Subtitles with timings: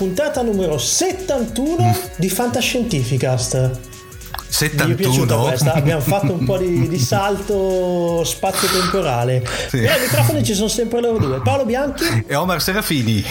[0.00, 3.70] puntata numero 71 di Fantascientificast.
[4.48, 9.46] 71 Mi è piaciuta questa, abbiamo fatto un po' di, di salto spazio-temporale.
[9.68, 9.80] Sì.
[9.80, 13.22] Però ai microfoni ci sono sempre loro due, Paolo Bianchi e Omar Serafini.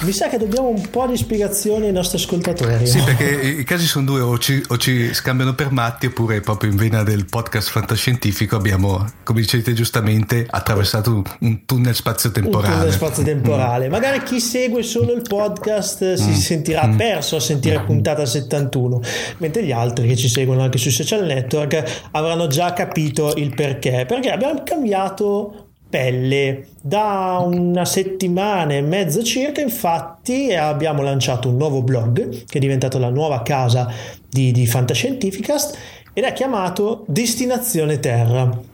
[0.00, 2.86] Mi sa che dobbiamo un po' di spiegazioni ai nostri ascoltatori.
[2.86, 6.70] Sì, perché i casi sono due, o ci, o ci scambiano per matti, oppure proprio
[6.70, 12.74] in vena del podcast fantascientifico abbiamo, come dicete giustamente, attraversato un tunnel spazio-temporale.
[12.74, 13.88] Un tunnel spazio-temporale.
[13.88, 13.90] Mm.
[13.90, 16.34] Magari chi segue solo il podcast si mm.
[16.34, 16.96] sentirà mm.
[16.96, 19.00] perso a sentire puntata 71,
[19.38, 24.04] mentre gli altri che ci seguono anche sui social network avranno già capito il perché.
[24.06, 26.68] Perché abbiamo cambiato pelle.
[26.80, 32.98] Da una settimana e mezzo circa infatti abbiamo lanciato un nuovo blog che è diventato
[32.98, 33.90] la nuova casa
[34.28, 35.78] di, di Fantascientificast
[36.12, 38.67] ed è chiamato Destinazione Terra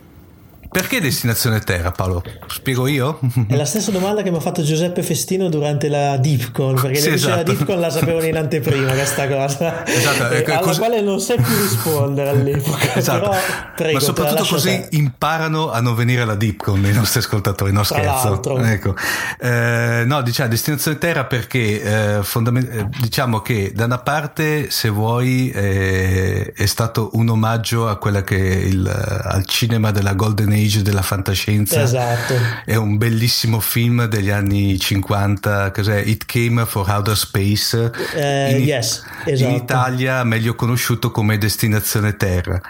[0.74, 2.20] perché destinazione terra, Paolo?
[2.48, 3.20] Spiego io?
[3.46, 7.10] È la stessa domanda che mi ha fatto Giuseppe Festino durante la DeepCon, perché sì,
[7.10, 7.36] esatto.
[7.36, 11.36] la DeepCon la sapevano in anteprima questa cosa, esatto, eh, alla cos- quale non sai
[11.36, 12.92] più rispondere all'epoca.
[13.04, 13.28] Esatto.
[13.28, 13.40] Però,
[13.76, 14.96] prego, Ma soprattutto così te.
[14.96, 18.28] imparano a non venire alla DeepCon i nostri ascoltatori, no Tra scherzo.
[18.28, 18.58] L'altro.
[18.58, 18.94] Ecco.
[19.38, 21.82] Eh, no, diciamo destinazione terra perché
[22.18, 27.88] eh, fondament- eh, diciamo che da una parte, se vuoi, eh, è stato un omaggio
[27.88, 31.82] a quella che il, al cinema della Golden Age Age della fantascienza.
[31.82, 32.34] Esatto.
[32.64, 35.98] È un bellissimo film degli anni 50, cos'è?
[36.00, 37.76] It Came for Outer Space.
[38.14, 39.50] Uh, in, yes, esatto.
[39.50, 42.60] in Italia meglio conosciuto come Destinazione Terra.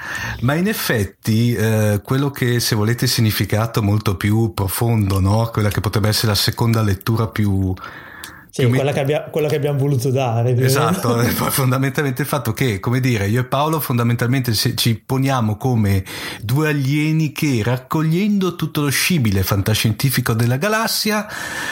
[0.40, 5.48] Ma in effetti eh, quello che se volete significato molto più profondo, no?
[5.52, 7.74] quella che potrebbe essere la seconda lettura più
[8.54, 10.54] sì, quella, che abbia, quella, che abbiamo voluto dare.
[10.56, 11.18] Esatto,
[11.50, 16.04] fondamentalmente il fatto che, come dire, io e Paolo fondamentalmente ci poniamo come
[16.40, 21.26] due alieni che raccogliendo tutto lo scibile fantascientifico della galassia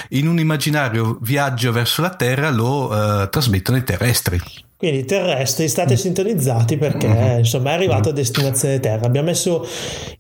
[0.09, 4.41] in un immaginario viaggio verso la Terra lo uh, trasmettono ai terrestri.
[4.83, 7.39] Quindi terrestri, state sintonizzati perché mm-hmm.
[7.39, 9.07] insomma è arrivato a destinazione Terra.
[9.07, 9.65] Abbiamo messo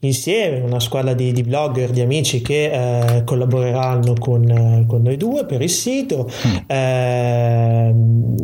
[0.03, 5.47] insieme una squadra di, di blogger, di amici che eh, collaboreranno con, con, noi due
[5.47, 6.31] per il sito.
[6.47, 6.57] Mm.
[6.71, 7.95] Eh,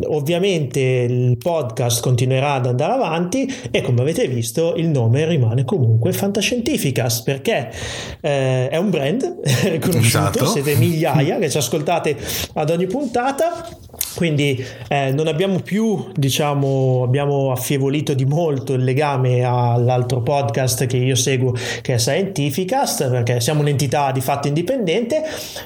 [0.07, 6.11] ovviamente il podcast continuerà ad andare avanti e come avete visto il nome rimane comunque
[6.11, 7.71] Fantascientificas perché
[8.19, 9.39] eh, è un brand
[9.71, 10.45] riconosciuto, esatto.
[10.47, 12.17] siete migliaia che ci ascoltate
[12.55, 13.67] ad ogni puntata
[14.15, 20.97] quindi eh, non abbiamo più, diciamo, abbiamo affievolito di molto il legame all'altro podcast che
[20.97, 25.23] io seguo, che è Scientificast, perché siamo un'entità di fatto indipendente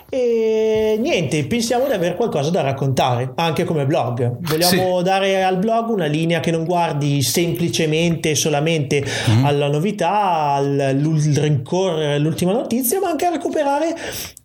[0.10, 4.38] e niente, pensiamo di avere qualcosa da raccontare, anche come blog.
[4.40, 5.04] Vogliamo sì.
[5.04, 9.46] dare al blog una linea che non guardi semplicemente e solamente mm.
[9.46, 10.96] alla novità, al
[11.36, 13.96] rincorrere l'ultima notizia, ma anche a recuperare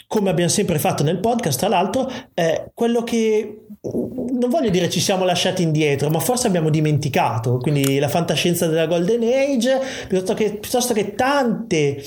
[0.08, 5.00] come abbiamo sempre fatto nel podcast, tra l'altro, eh, quello che non voglio dire ci
[5.00, 10.54] siamo lasciati indietro, ma forse abbiamo dimenticato, quindi la fantascienza della Golden Age, piuttosto che,
[10.54, 12.02] piuttosto che tante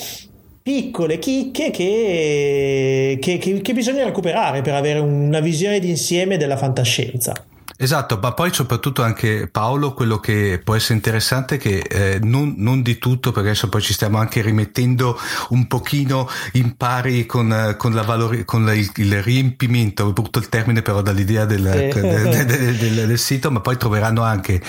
[0.64, 7.46] piccole chicche che, che, che, che bisogna recuperare per avere una visione d'insieme della fantascienza.
[7.82, 12.54] Esatto, ma poi soprattutto anche Paolo, quello che può essere interessante è che eh, non,
[12.58, 15.18] non, di tutto, perché adesso poi ci stiamo anche rimettendo
[15.50, 20.48] un pochino in pari con, con, la valori, con la, il, il, riempimento, brutto il
[20.48, 21.92] termine però dall'idea del, eh.
[21.92, 24.62] del, del, del, sito, ma poi troveranno anche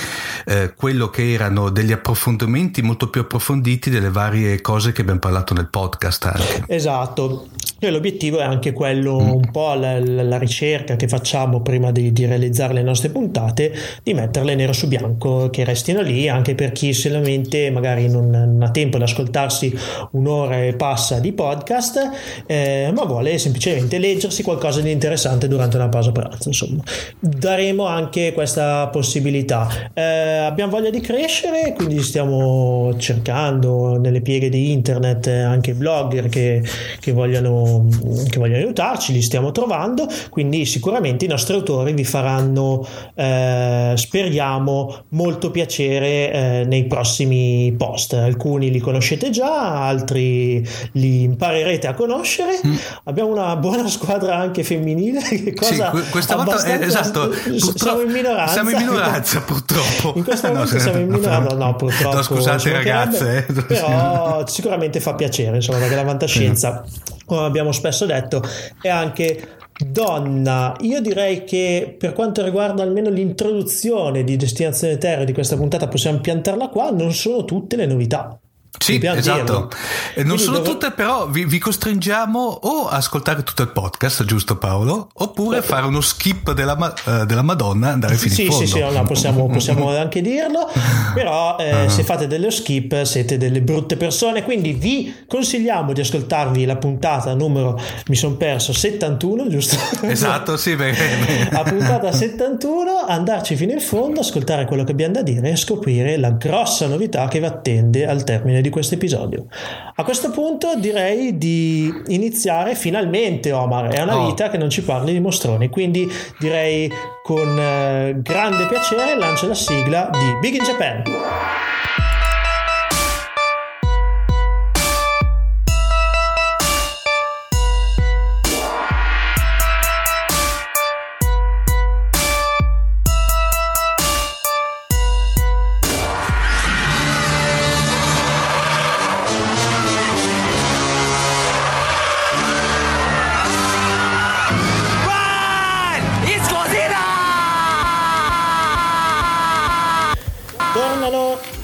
[0.47, 5.53] eh, quello che erano degli approfondimenti molto più approfonditi delle varie cose che abbiamo parlato
[5.53, 6.25] nel podcast.
[6.25, 6.65] Anche.
[6.67, 7.49] Esatto,
[7.85, 9.29] e l'obiettivo è anche quello, mm.
[9.29, 13.73] un po' la, la, ricerca che facciamo prima di, di realizzare le nostre nostre puntate
[14.03, 18.63] di metterle nero su bianco che restino lì anche per chi solamente magari non, non
[18.63, 19.77] ha tempo di ascoltarsi
[20.13, 22.11] un'ora e passa di podcast
[22.47, 26.83] eh, ma vuole semplicemente leggersi qualcosa di interessante durante una pausa pranzo insomma.
[27.19, 29.91] Daremo anche questa possibilità.
[29.95, 36.63] Eh, abbiamo voglia di crescere quindi stiamo cercando nelle pieghe di internet anche blogger che,
[37.01, 37.87] che, vogliono,
[38.29, 45.05] che vogliono aiutarci li stiamo trovando quindi sicuramente i nostri autori vi faranno eh, speriamo
[45.11, 48.15] molto piacere eh, nei prossimi post.
[48.15, 52.61] Alcuni li conoscete già, altri li imparerete a conoscere.
[52.67, 52.75] Mm.
[53.05, 55.21] Abbiamo una buona squadra anche femminile.
[55.55, 57.33] Cosa sì, questa volta è, esatto,
[57.75, 58.53] siamo in minoranza.
[58.53, 60.13] Siamo in minoranza purtroppo.
[60.17, 61.55] In questo momento no, siamo in minoranza.
[61.55, 62.17] No, no, purtroppo.
[62.17, 63.47] No, scusate ragazze.
[63.47, 63.53] Eh.
[63.63, 66.85] Però sicuramente fa piacere, insomma, perché la fantascienza,
[67.25, 68.43] come abbiamo spesso detto,
[68.81, 75.33] è anche donna, io direi che per quanto riguarda almeno l'introduzione di Destinazione Terra di
[75.33, 78.42] questa puntata possiamo piantarla qua, non sono tutte le novità.
[78.83, 79.71] Sì, esatto.
[80.15, 80.73] E non sono dovrò...
[80.73, 85.09] tutte, però vi, vi, costringiamo o a ascoltare tutto il podcast, giusto Paolo?
[85.15, 88.67] Oppure a fare uno skip della, uh, della Madonna e andare fino sì, in fondo.
[88.67, 90.69] Sì, sì, no, possiamo, possiamo anche dirlo,
[91.15, 91.89] però eh, uh-huh.
[91.89, 97.35] se fate dello skip siete delle brutte persone, quindi vi consigliamo di ascoltarvi la puntata
[97.35, 99.77] numero, mi sono perso, 71, giusto?
[100.03, 101.49] Esatto, sì, perché...
[101.53, 106.17] La puntata 71, andarci fino in fondo, ascoltare quello che abbiamo da dire e scoprire
[106.17, 109.47] la grossa novità che vi attende al termine di questo episodio.
[109.95, 113.89] A questo punto direi di iniziare finalmente, Omar.
[113.89, 114.27] È una oh.
[114.27, 116.11] vita che non ci parli di mostroni, quindi
[116.41, 116.91] direi
[117.23, 121.03] con eh, grande piacere lancio la sigla di Big in Japan.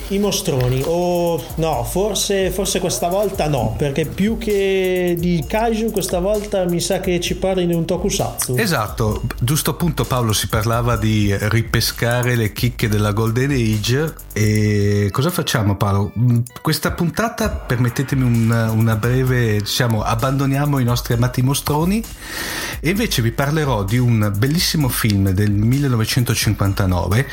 [0.08, 6.18] I mostroni o no forse, forse, questa volta no perché più che di kaiju questa
[6.18, 10.96] volta mi sa che ci parli di un tokusatsu esatto giusto appunto Paolo si parlava
[10.96, 16.12] di ripescare le chicche della Golden Age e cosa facciamo Paolo?
[16.18, 22.02] Mm, questa puntata permettetemi una, una breve diciamo abbandoniamo i nostri amati mostroni
[22.80, 27.26] e invece vi parlerò di un bellissimo film del 1959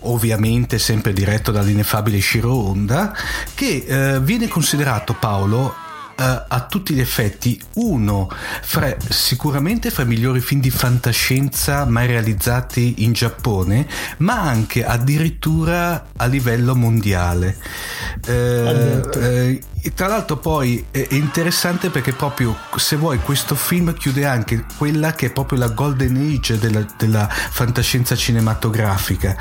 [0.00, 3.14] ovviamente sempre diretto dall'ineffabile Shiro Honda,
[3.54, 5.86] che eh, viene considerato Paolo
[6.18, 8.28] Uh, a tutti gli effetti uno
[8.62, 13.86] fra, sicuramente fra i migliori film di fantascienza mai realizzati in Giappone
[14.16, 17.56] ma anche addirittura a livello mondiale.
[18.26, 19.58] Uh, uh,
[19.94, 25.26] tra l'altro poi è interessante perché proprio se vuoi questo film chiude anche quella che
[25.26, 29.36] è proprio la golden age della, della fantascienza cinematografica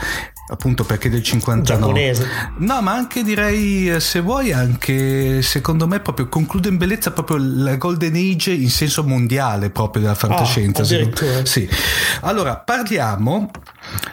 [0.50, 2.28] appunto perché del 59 giapponese.
[2.58, 7.38] No ma anche direi eh, se vuoi anche secondo me proprio conclude in bellezza proprio
[7.38, 11.70] la golden age in senso mondiale proprio della fantascienza ah, sì.
[12.22, 13.52] Allora parliamo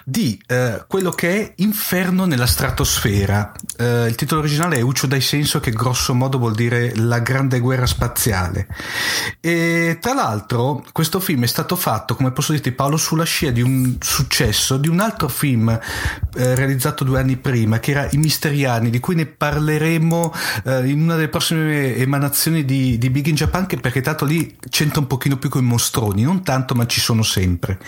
[0.04, 3.52] di eh, quello che è Inferno nella stratosfera.
[3.76, 7.58] Eh, il titolo originale è Uccio dai senso che grosso modo vuol dire la grande
[7.60, 8.66] guerra spaziale.
[9.40, 13.62] E tra l'altro questo film è stato fatto come posso dirti Paolo sulla scia di
[13.62, 18.90] un successo di un altro film eh, realizzato due anni prima, che era I Misteriani,
[18.90, 20.34] di cui ne parleremo
[20.64, 24.56] eh, in una delle prossime emanazioni di, di Big in Japan, che perché tanto lì
[24.68, 27.78] c'entra un pochino più con i mostroni, non tanto, ma ci sono sempre.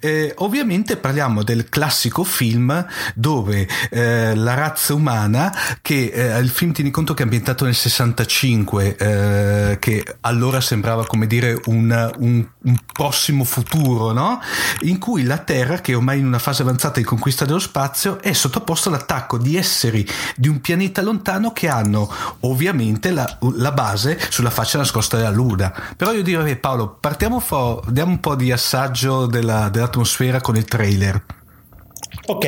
[0.00, 6.72] Eh, ovviamente parliamo del classico film dove eh, la razza umana, che eh, il film
[6.72, 12.44] tieni conto che è ambientato nel 65, eh, che allora sembrava come dire un, un,
[12.60, 14.40] un prossimo futuro, no?
[14.80, 18.20] In cui la Terra, che è ormai in una fase avanzata di conquista dello spazio
[18.20, 20.04] è sottoposto all'attacco di esseri
[20.34, 25.72] di un pianeta lontano che hanno ovviamente la, la base sulla faccia nascosta della Luna.
[25.96, 30.64] Però io direi Paolo, partiamo fo- diamo un po' di assaggio della, dell'atmosfera con il
[30.64, 30.94] trailer.
[32.28, 32.46] Ok.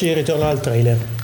[0.00, 1.17] Di ritorno al trailer.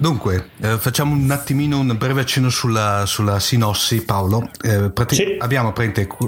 [0.00, 4.48] Dunque, eh, facciamo un attimino un breve accenno sulla, sulla sinossi, Paolo.
[4.62, 5.36] Eh, prati- sì.
[5.38, 5.74] Abbiamo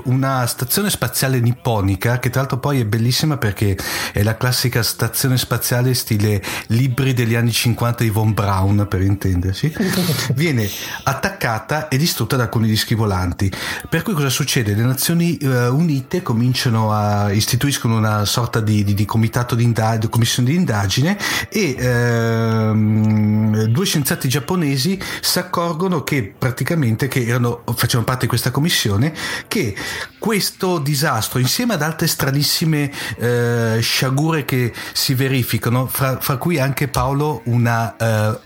[0.04, 3.74] una stazione spaziale nipponica che tra l'altro poi è bellissima perché
[4.12, 9.72] è la classica stazione spaziale stile libri degli anni 50 di Von Braun, per intendersi.
[10.36, 10.68] Viene
[11.04, 13.50] attaccata e distrutta da alcuni dischi volanti.
[13.88, 14.74] Per cui cosa succede?
[14.74, 20.10] Le Nazioni eh, Unite cominciano a istituiscono una sorta di, di, di comitato di indagine,
[20.10, 21.16] commissione di indagine
[21.48, 28.28] e ehm, eh, due scienziati giapponesi si accorgono che praticamente che erano, facevano parte di
[28.28, 29.14] questa commissione
[29.48, 29.74] che
[30.18, 36.88] questo disastro insieme ad altre stranissime eh, sciagure che si verificano fra, fra, cui anche
[36.88, 38.40] Paolo una, eh,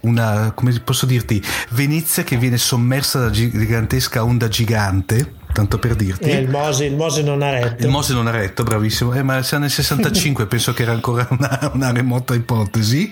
[0.00, 6.30] una come posso dirti Venezia che viene sommersa da gigantesca onda gigante tanto per dirti.
[6.30, 7.84] Eh, il, Mose, il, Mose, non ha retto.
[7.84, 9.14] Il Mose non ha retto, bravissimo.
[9.14, 13.10] Eh, ma siamo nel 65, penso che era ancora una, una remota ipotesi.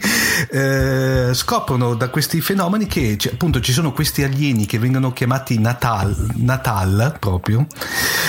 [0.51, 5.59] Eh, scoprono da questi fenomeni che cioè, appunto ci sono questi alieni che vengono chiamati
[5.61, 7.65] Natal, Natal proprio,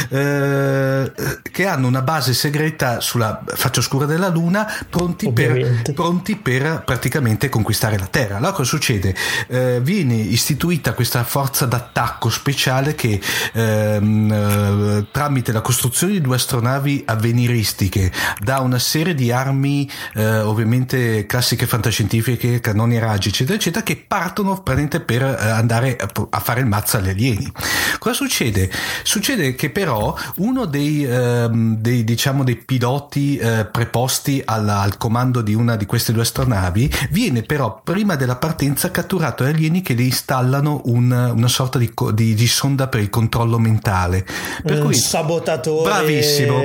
[0.10, 1.12] eh,
[1.52, 7.50] che hanno una base segreta sulla faccia oscura della Luna, pronti, per, pronti per, praticamente
[7.50, 8.38] conquistare la Terra.
[8.38, 9.16] Allora cosa succede?
[9.48, 13.20] Eh, viene istituita questa forza d'attacco speciale che
[13.54, 19.90] eh, ehm, eh, tramite la costruzione di due astronavi avveniristiche da una serie di armi
[20.16, 26.40] eh, ovviamente classiche fantascientifiche, cannoni raggi eccetera eccetera che partono praticamente per eh, andare a,
[26.40, 27.52] fare il mazzo agli alieni.
[28.00, 28.70] Cosa succede?
[29.04, 35.42] Succede che però uno dei, ehm, dei diciamo dei piloti eh, preposti alla, al comando
[35.42, 39.94] di una di queste due astronavi viene però prima della partenza catturato dagli alieni che
[39.94, 44.26] le installano un, una sorta di, di, di sonda per il controllo mentale mentale.
[44.64, 45.90] Per un cui, sabotatore.
[45.90, 46.60] Bravissimo.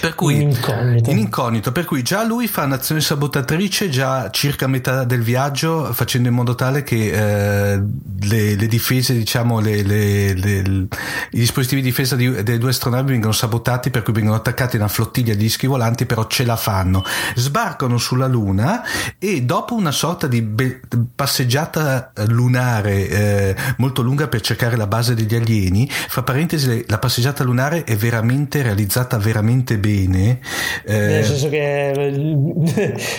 [0.00, 1.10] Per cui, in incognito.
[1.10, 1.72] in incognito.
[1.72, 6.54] Per cui già lui fa un'azione sabotatrice già circa metà del viaggio, facendo in modo
[6.54, 7.82] tale che eh,
[8.20, 10.88] le, le, difese, diciamo, le, le, i
[11.30, 14.92] dispositivi di difesa di, delle due astronavi vengono sabotati, per cui vengono attaccati da una
[14.92, 17.02] flottiglia di dischi volanti, però ce la fanno.
[17.34, 18.82] Sbarcano sulla Luna
[19.18, 20.80] e dopo una sorta di be-
[21.14, 26.98] passeggiata lunare eh, molto lunga per cercare la base degli alieni, fra parentesi parentesi, la
[26.98, 30.38] passeggiata lunare è veramente realizzata veramente bene.
[30.84, 31.90] Eh, Nel senso che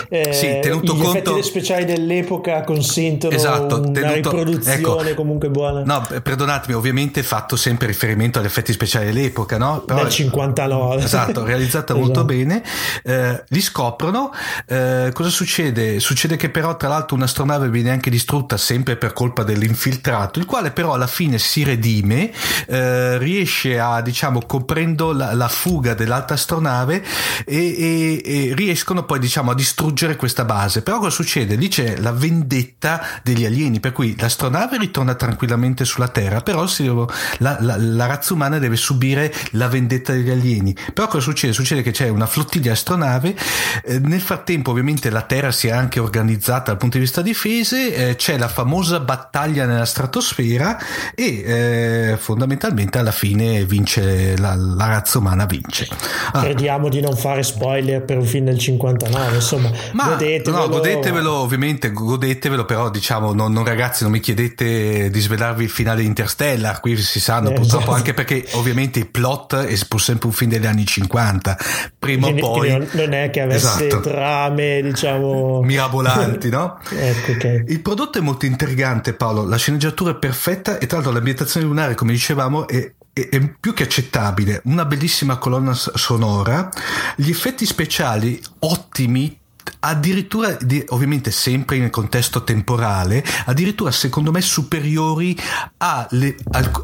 [0.08, 1.18] eh, sì, tenuto gli conto...
[1.18, 4.14] effetti speciali dell'epoca consentono esatto, una tenuto...
[4.14, 5.82] riproduzione ecco, comunque buona.
[5.84, 9.80] No, perdonatemi, ovviamente fatto sempre riferimento agli effetti speciali dell'epoca, no?
[9.80, 11.02] Però, Del 59.
[11.14, 11.98] Esatto, realizzata esatto.
[11.98, 12.62] molto bene.
[13.02, 14.32] Eh, li scoprono.
[14.66, 16.00] Eh, cosa succede?
[16.00, 20.70] Succede che però tra l'altro un'astronave viene anche distrutta sempre per colpa dell'infiltrato, il quale
[20.70, 22.30] però alla fine si redime.
[22.66, 27.02] Eh, riesce a, diciamo, coprendo la, la fuga dell'altra astronave
[27.44, 30.82] e, e, e, riescono poi, diciamo, a distruggere questa base.
[30.82, 31.54] Però cosa succede?
[31.54, 36.84] Lì c'è la vendetta degli alieni, per cui l'astronave ritorna tranquillamente sulla Terra, però si,
[36.84, 40.76] la, la, la, razza umana deve subire la vendetta degli alieni.
[40.92, 41.52] Però cosa succede?
[41.52, 43.36] Succede che c'è una flottiglia astronave,
[43.84, 47.94] eh, nel frattempo ovviamente la Terra si è anche organizzata dal punto di vista difese,
[47.94, 50.78] eh, c'è la famosa battaglia nella stratosfera
[51.14, 55.86] e eh, fondamentalmente alla fine vince la, la razza umana vince.
[56.32, 56.40] Ah.
[56.40, 60.56] Crediamo di non fare spoiler per un film del 59, insomma, Ma, godetevelo.
[60.56, 65.70] No, godetevelo, ovviamente, godetevelo, però diciamo, non, non, ragazzi, non mi chiedete di svelarvi il
[65.70, 67.96] finale di Interstellar, qui si sanno eh, purtroppo, esatto.
[67.96, 71.58] anche perché ovviamente il plot è pur sempre un film degli anni 50,
[71.98, 72.88] prima o poi...
[72.92, 74.00] Non è che avesse esatto.
[74.00, 75.60] trame, diciamo...
[75.62, 76.78] Mirabolanti, no?
[76.90, 77.64] ecco, okay.
[77.68, 81.94] Il prodotto è molto intrigante, Paolo, la sceneggiatura è perfetta e tra l'altro l'ambientazione lunare,
[81.94, 86.68] come dicevamo, è è più che accettabile, una bellissima colonna sonora,
[87.14, 89.38] gli effetti speciali ottimi,
[89.84, 90.56] addirittura
[90.88, 95.36] ovviamente sempre nel contesto temporale addirittura secondo me superiori
[95.78, 96.36] alle,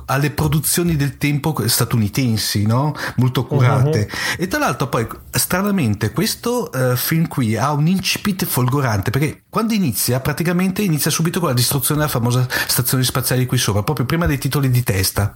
[0.06, 2.94] alle produzioni del tempo statunitensi no?
[3.16, 4.42] molto curate uh-huh.
[4.42, 9.72] e tra l'altro poi stranamente questo uh, film qui ha un incipit folgorante perché quando
[9.72, 14.04] inizia praticamente inizia subito con la distruzione della famosa stazione spaziale di qui sopra proprio
[14.04, 15.34] prima dei titoli di testa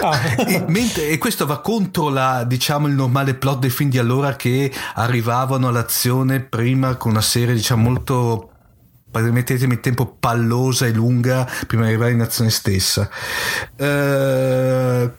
[0.00, 0.36] Ah.
[0.48, 4.36] E, mentre, e, questo va contro la, diciamo, il normale plot dei film di allora
[4.36, 8.52] che arrivavano all'azione prima con una serie diciamo molto
[9.10, 13.08] permettetemi il tempo pallosa e lunga prima di arrivare in azione stessa.
[13.76, 15.10] Uh,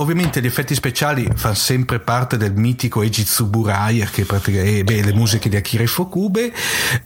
[0.00, 5.12] Ovviamente gli effetti speciali fanno sempre parte del mitico Eiji Tsuburaya, che praticamente beh, le
[5.12, 6.44] musiche di Akira Ifukube.
[6.44, 6.52] Eh,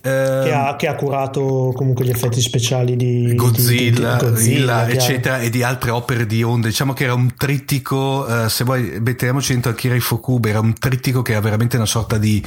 [0.02, 5.38] che, ha, che, ha, curato comunque gli effetti speciali di Godzilla, di, di, Godzilla eccetera,
[5.38, 6.68] e di altre opere di onde.
[6.68, 11.22] Diciamo che era un trittico, eh, se vuoi mettiamoci dentro Akira Ifukube, era un trittico
[11.22, 12.44] che era veramente una sorta di,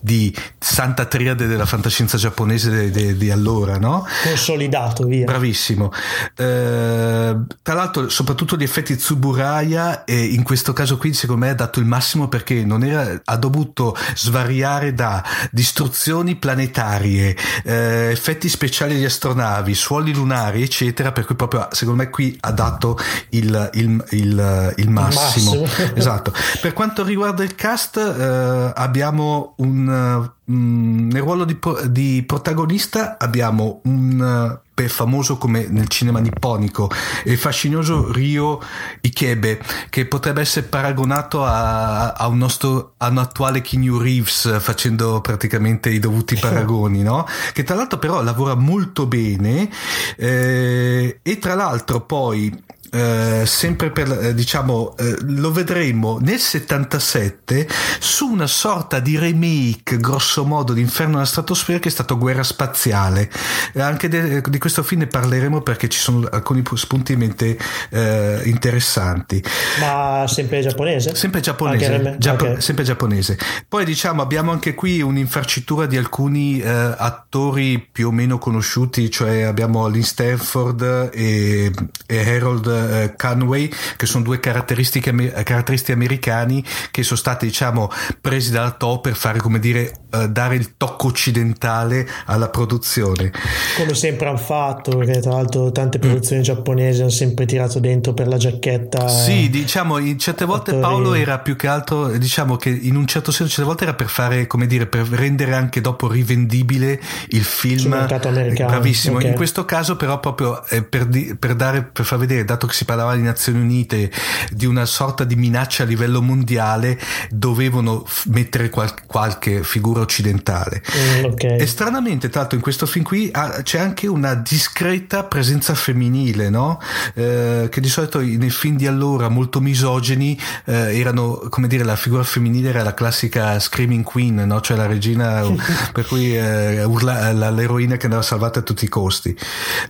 [0.00, 4.06] di santa triade della fantascienza giapponese di allora, no?
[4.22, 5.24] Consolidato, via.
[5.24, 5.90] Bravissimo.
[6.36, 11.54] Eh, tra l'altro, soprattutto gli effetti Tsuburaya e in questo caso qui secondo me ha
[11.54, 18.96] dato il massimo perché non era, ha dovuto svariare da distruzioni planetarie, eh, effetti speciali
[18.96, 22.98] di astronavi, suoli lunari eccetera per cui proprio secondo me qui ha dato
[23.30, 25.60] il, il, il, il massimo.
[25.60, 25.94] massimo.
[25.94, 26.32] esatto.
[26.60, 33.80] Per quanto riguarda il cast eh, abbiamo un mm, nel ruolo di, di, protagonista abbiamo
[33.84, 36.90] un uh, famoso come nel cinema nipponico
[37.22, 38.62] e fascinoso Ryo
[39.02, 45.20] Ikebe che potrebbe essere paragonato a, a un nostro a un attuale Keanu Reeves facendo
[45.20, 47.26] praticamente i dovuti paragoni no?
[47.52, 49.68] che tra l'altro però lavora molto bene
[50.16, 57.68] eh, e tra l'altro poi eh, sempre per eh, diciamo eh, lo vedremo nel 77
[58.00, 62.42] su una sorta di remake grosso modo di Inferno nella stratosfera che è stato Guerra
[62.42, 63.30] spaziale
[63.76, 67.56] anche de, di questo film ne parleremo perché ci sono alcuni spunti in mente
[67.90, 69.42] eh, interessanti
[69.78, 71.14] ma sempre giapponese?
[71.14, 72.60] sempre giapponese Giapp- okay.
[72.60, 79.10] sempre giapponese poi diciamo abbiamo anche qui un'infarcitura di alcuni attori più o meno conosciuti
[79.10, 81.70] cioè abbiamo Lynn Stanford e,
[82.06, 88.50] e Harold eh, Conway, che sono due caratteristiche, caratteristiche americani che sono stati, diciamo, presi
[88.50, 93.32] dalla top per fare, come dire, eh, dare il tocco occidentale alla produzione.
[93.76, 98.28] Come sempre hanno fatto, perché tra l'altro tante produzioni giapponesi hanno sempre tirato dentro per
[98.28, 99.08] la giacchetta.
[99.08, 100.82] Sì, diciamo, in certe volte attori.
[100.82, 104.08] Paolo era più che altro, diciamo che in un certo senso, certe volte era per
[104.08, 107.78] fare, come dire, per rendere anche dopo rivendibile il film.
[107.78, 108.70] Sul mercato americano.
[108.70, 109.16] Bravissimo.
[109.16, 109.28] Okay.
[109.28, 112.74] In questo caso, però, proprio eh, per, di, per, dare, per far vedere, dato che
[112.74, 114.10] si parlava di Nazioni Unite,
[114.50, 116.98] di una sorta di minaccia a livello mondiale,
[117.30, 120.82] dovevano mettere qual- qualche figura occidentale.
[120.96, 121.58] Mm, okay.
[121.58, 126.50] E stranamente, tra l'altro, in questo film qui ah, c'è anche una discreta presenza femminile,
[126.50, 126.80] no?
[127.14, 131.96] Eh, che di solito nei film di allora molto misogeni eh, erano, come dire, la
[131.96, 134.60] figura femminile era la classica screaming queen, no?
[134.60, 135.42] Cioè la regina
[135.92, 139.36] per cui eh, urla, l'eroina che andava salvata a tutti i costi.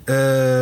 [0.04, 0.59] Ehm,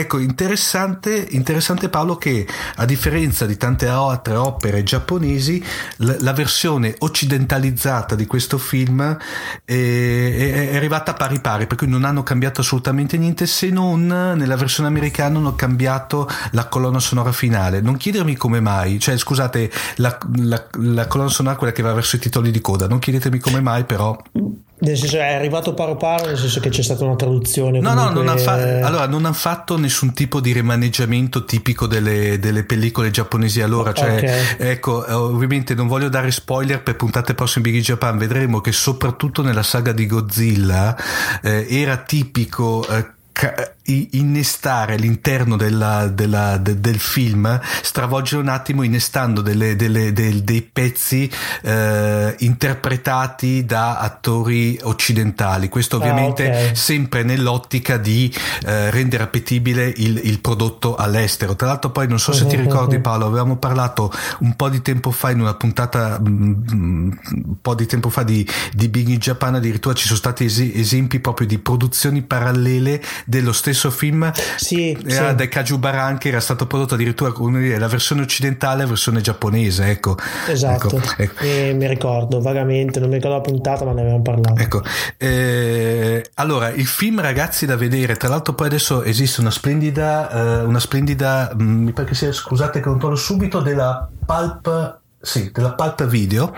[0.00, 5.62] ecco, interessante, interessante Paolo che a differenza di tante altre opere giapponesi,
[5.98, 9.16] la, la versione occidentalizzata di questo film
[9.64, 14.06] è, è, è, arrivata pari pari, per cui non hanno cambiato assolutamente niente se non
[14.06, 17.80] nella versione americana hanno cambiato la colonna sonora finale.
[17.80, 22.16] Non chiedermi come mai, cioè scusate, la, la, la colonna sonora quella che va verso
[22.16, 24.16] i titoli di coda, non chiedetemi come mai però
[24.80, 27.80] nel senso è arrivato paro paro, nel senso che c'è stata una traduzione.
[27.80, 28.22] No, comunque...
[28.22, 28.52] no, non fa...
[28.54, 33.92] allora non hanno fatto nessun tipo di rimaneggiamento tipico delle, delle pellicole giapponesi allora.
[33.92, 34.70] Cioè, okay.
[34.70, 39.62] ecco, ovviamente non voglio dare spoiler per puntate prossime Big Japan, vedremo che soprattutto nella
[39.62, 40.96] saga di Godzilla
[41.42, 42.86] eh, era tipico.
[42.88, 43.18] Eh,
[44.12, 50.62] innestare all'interno della, della, de, del film, stravolgere un attimo innestando delle, delle, del, dei
[50.62, 51.30] pezzi
[51.62, 55.68] eh, interpretati da attori occidentali.
[55.68, 56.76] Questo ah, ovviamente ah, okay.
[56.76, 58.32] sempre nell'ottica di
[58.64, 61.56] eh, rendere appetibile il, il, prodotto all'estero.
[61.56, 65.10] Tra l'altro poi non so se ti ricordi Paolo, avevamo parlato un po' di tempo
[65.10, 69.18] fa in una puntata, mm, mm, un po' di tempo fa di, di Big in
[69.18, 74.30] Japan, addirittura ci sono stati es- esempi proprio di produzioni parallele dello stesso stesso film
[74.56, 75.34] sì, era sì.
[75.34, 79.86] dai Kajubaran che era stato prodotto addirittura come la versione occidentale e la versione giapponese
[79.86, 80.16] ecco
[80.46, 81.44] esatto ecco, ecco.
[81.76, 84.82] mi ricordo vagamente non mi ricordo la puntata ma ne avevamo parlato ecco
[85.16, 90.64] eh, allora il film ragazzi da vedere tra l'altro poi adesso esiste una splendida eh,
[90.64, 95.50] una splendida mh, mm, mi pare che sia scusate che controllo subito della Pulp sì,
[95.52, 96.54] della Pulp Video.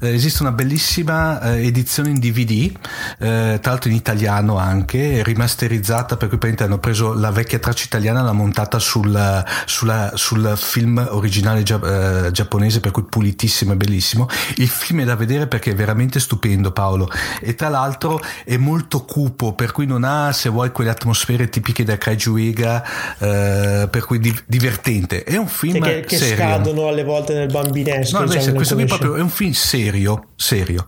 [0.00, 2.70] Eh, esiste una bellissima eh, edizione in DVD,
[3.18, 7.84] eh, tra l'altro in italiano anche, rimasterizzata, per cui praticamente hanno preso la vecchia traccia
[7.84, 13.72] italiana e l'hanno montata sul, sulla, sul film originale gia- eh, giapponese, per cui pulitissimo
[13.72, 14.28] e bellissimo.
[14.56, 17.08] Il film è da vedere perché è veramente stupendo, Paolo.
[17.40, 21.82] E tra l'altro è molto cupo, per cui non ha, se vuoi, quelle atmosfere tipiche
[21.82, 22.84] da Kaiju Ega,
[23.18, 25.24] eh, per cui di- divertente.
[25.24, 26.36] È un film che, che serio.
[26.36, 30.28] scadono alle volte nel bambinetto No, invece, diciamo, questo qui proprio è un film serio,
[30.36, 30.86] serio.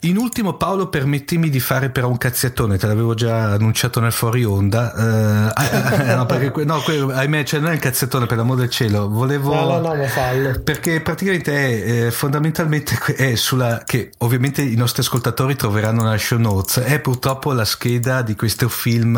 [0.00, 4.44] In ultimo, Paolo, permettimi di fare però un cazziatone, te l'avevo già annunciato nel fuori
[4.44, 4.92] onda.
[4.94, 6.82] Uh, no, perché, no,
[7.12, 9.08] ahimè, cioè non è il cazziatone per l'amore del cielo.
[9.08, 9.54] Volevo.
[9.54, 10.60] No, no, no, fallo.
[10.62, 13.82] Perché praticamente è eh, fondamentalmente è sulla.
[13.84, 16.84] che ovviamente i nostri ascoltatori troveranno nella show notes.
[16.84, 19.16] È purtroppo la scheda di questo film,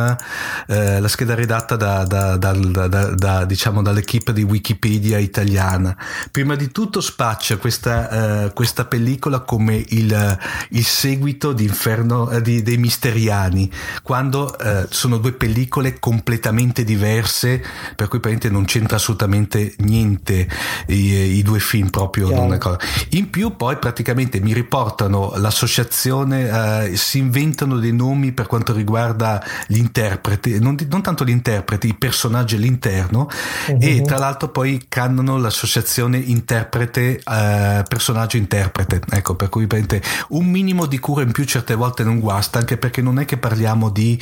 [0.69, 5.97] eh, la scheda redatta da, da, da, da diciamo dall'equipe di Wikipedia italiana.
[6.31, 10.39] Prima di tutto spaccia questa, uh, questa pellicola come il,
[10.71, 13.71] il seguito di Inferno eh, di, dei Misteriani,
[14.03, 17.63] quando eh, sono due pellicole completamente diverse,
[17.95, 20.49] per cui praticamente non c'entra assolutamente niente
[20.87, 22.47] i, i due film proprio.
[23.11, 29.43] In più poi praticamente mi riportano l'associazione, eh, si inventano dei nomi per quanto riguarda
[29.67, 33.29] gli interpreti, non, non tanto gli interpreti, i personaggi all'interno
[33.69, 33.79] uh-huh.
[33.81, 39.67] e tra l'altro poi cannano l'associazione interprete eh, personaggio interprete ecco per cui
[40.29, 43.37] un minimo di cura in più certe volte non guasta anche perché non è che
[43.37, 44.19] parliamo di,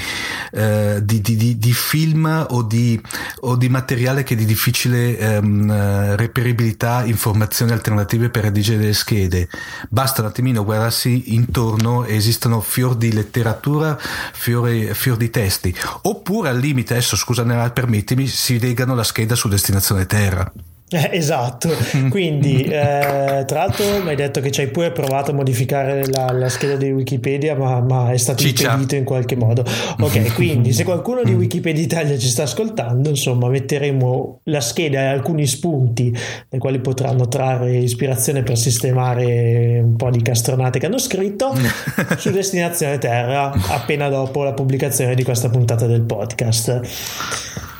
[0.52, 3.00] eh, di, di, di film o di,
[3.40, 9.48] o materiale che è di difficile ehm, reperibilità informazioni alternative per redigere delle schede.
[9.88, 13.98] Basta un attimino guardarsi intorno esistono fior di letteratura
[14.32, 15.74] fior, fior di testi.
[16.02, 20.52] Oppure al limite adesso scusa permettimi si legano la scheda su destinazione terra
[20.88, 21.68] eh, esatto,
[22.10, 26.30] quindi eh, tra l'altro mi hai detto che ci hai pure provato a modificare la,
[26.30, 28.70] la scheda di Wikipedia ma, ma è stato Ciccia.
[28.70, 29.64] impedito in qualche modo.
[29.98, 35.06] Ok, quindi se qualcuno di Wikipedia Italia ci sta ascoltando, insomma metteremo la scheda e
[35.06, 36.16] alcuni spunti
[36.48, 41.52] dai quali potranno trarre ispirazione per sistemare un po' di castronate che hanno scritto
[42.16, 47.74] su Destinazione Terra appena dopo la pubblicazione di questa puntata del podcast.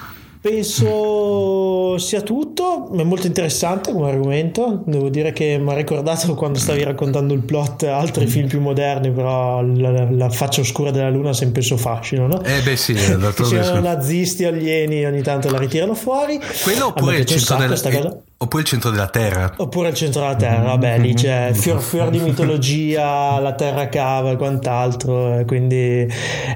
[0.49, 6.61] Penso sia tutto, è molto interessante come argomento, devo dire che mi ha ricordato quando
[6.61, 11.31] stavi raccontando il plot altri film più moderni, però la, la faccia oscura della luna
[11.31, 12.45] ha sempre il suo fascino, no?
[12.45, 16.39] Eh beh sì, che siano nazisti alieni ogni tanto la ritirano fuori.
[16.63, 18.17] Quello oppure il centro della...
[18.39, 19.51] Oppure il centro della Terra.
[19.57, 24.33] Oppure il centro della Terra, vabbè, lì c'è fior fior di mitologia, la Terra cava
[24.33, 26.07] e quant'altro, quindi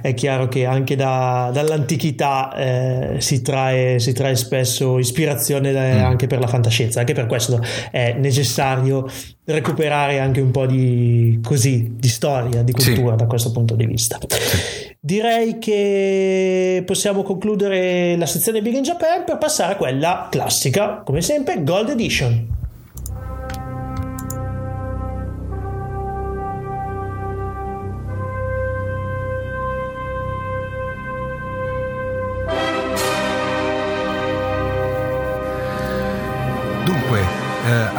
[0.02, 6.04] è chiaro che anche da, dall'antichità eh, si, trae, si, trae, spesso ispirazione da, mm.
[6.04, 9.08] anche per la fantascienza, anche per questo è necessario
[9.46, 13.16] recuperare anche un po' di, così, di storia, di cultura sì.
[13.16, 14.18] da questo punto di vista.
[15.02, 21.22] Direi che possiamo concludere la sezione Big in Japan per passare a quella classica, come
[21.22, 22.59] sempre, Gold Edition.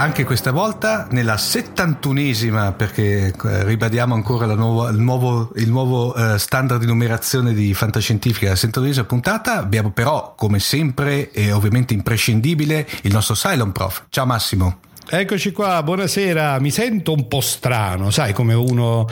[0.01, 6.39] Anche questa volta nella settantunesima, perché eh, ribadiamo ancora nuova, il nuovo, il nuovo eh,
[6.39, 12.87] standard di numerazione di fantascientifica, la settantunesima puntata, abbiamo però come sempre e ovviamente imprescindibile
[13.03, 14.05] il nostro Cylon Prof.
[14.09, 14.90] Ciao Massimo.
[15.13, 16.57] Eccoci qua, buonasera.
[16.61, 19.05] Mi sento un po' strano, sai come uno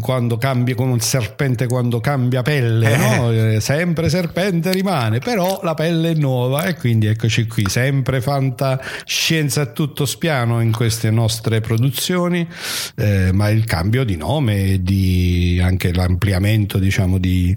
[0.00, 2.96] quando cambia come un serpente quando cambia pelle, eh.
[2.96, 3.30] no?
[3.30, 9.60] Eh, sempre serpente rimane, però la pelle è nuova e quindi eccoci qui, sempre fantascienza
[9.60, 12.44] a tutto spiano in queste nostre produzioni,
[12.96, 17.56] eh, ma il cambio di nome e di anche l'ampliamento, diciamo, di,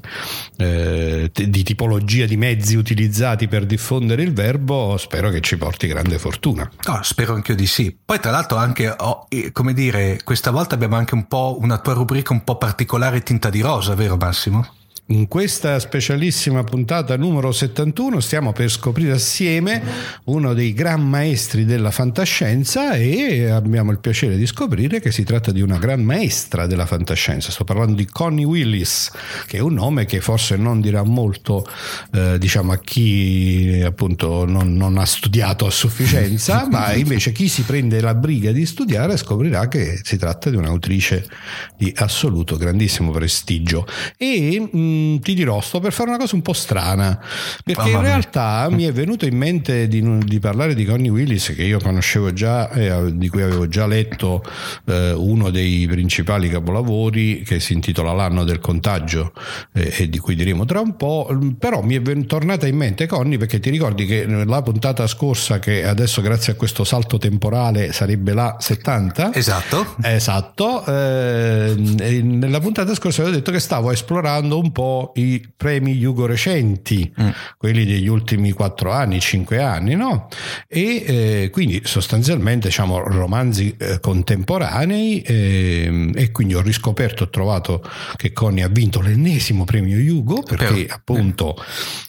[0.58, 6.20] eh, di tipologia di mezzi utilizzati per diffondere il verbo, spero che ci porti grande
[6.20, 6.70] fortuna.
[6.86, 7.98] Oh, spero anche io di sì sì.
[8.04, 11.94] Poi tra l'altro anche, oh, come dire, questa volta abbiamo anche un po' una tua
[11.94, 14.79] rubrica un po' particolare tinta di rosa, vero Massimo?
[15.12, 19.82] In questa specialissima puntata numero 71 stiamo per scoprire assieme
[20.26, 25.52] uno dei gran maestri della fantascienza e abbiamo il piacere di scoprire che si tratta
[25.52, 27.50] di una gran maestra della fantascienza.
[27.50, 29.12] Sto parlando di Connie Willis,
[29.48, 31.66] che è un nome che forse non dirà molto
[32.14, 37.64] eh, diciamo a chi appunto non, non, ha studiato a sufficienza, ma invece chi si
[37.64, 41.26] prende la briga di studiare scoprirà che si tratta di un'autrice
[41.76, 43.88] di assoluto grandissimo prestigio.
[44.16, 44.70] E
[45.00, 47.20] mh, mm, ti dirò, sto per fare una cosa un po' strana,
[47.64, 51.64] perché in realtà mi è venuto in mente di, di, parlare di Connie Willis, che
[51.64, 54.44] io conoscevo già, eh, di cui avevo già letto
[54.86, 59.34] eh, uno dei principali capolavori che si intitola L'anno del contagio
[59.74, 63.38] eh, e di cui diremo tra un po', però mi è tornata in mente Connie
[63.38, 68.34] perché ti ricordi che la puntata scorsa, che adesso grazie a questo salto temporale sarebbe
[68.34, 69.34] la 70?
[69.34, 69.96] Esatto.
[70.02, 76.26] Esatto, eh, nella puntata scorsa avevo detto che stavo esplorando un po' i premi Yugo
[76.26, 77.30] recenti, mm.
[77.58, 80.28] quelli degli ultimi 4 anni, 5 anni, no?
[80.68, 87.84] E eh, quindi sostanzialmente diciamo romanzi eh, contemporanei eh, e quindi ho riscoperto, ho trovato
[88.16, 91.56] che Connie ha vinto l'ennesimo premio Yugo perché Però, appunto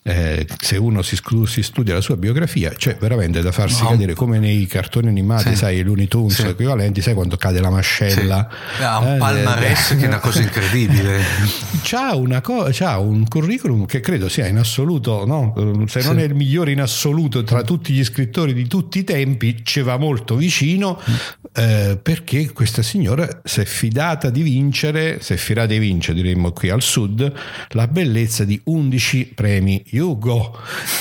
[0.03, 3.91] eh, se uno si, si, studia la sua biografia c'è veramente da farsi no.
[3.91, 5.57] cadere come nei cartoni animati, sì.
[5.57, 6.47] sai, Looney Tunes sì.
[6.47, 8.49] equivalenti, sai quando cade la mascella.
[8.77, 8.83] Sì.
[8.83, 11.23] Ha un eh, palmarès che è una cosa incredibile.
[11.83, 15.53] C'ha una cosa ha un curriculum che credo sia in assoluto, no?
[15.87, 16.23] se non sì.
[16.23, 19.97] è il migliore in assoluto tra tutti gli scrittori di tutti i tempi, ci va
[19.97, 21.01] molto vicino
[21.55, 26.53] eh, perché questa signora si è fidata di vincere, si è fidata di vincere, diremmo
[26.53, 27.33] qui al sud,
[27.71, 30.57] la bellezza di 11 premi Hugo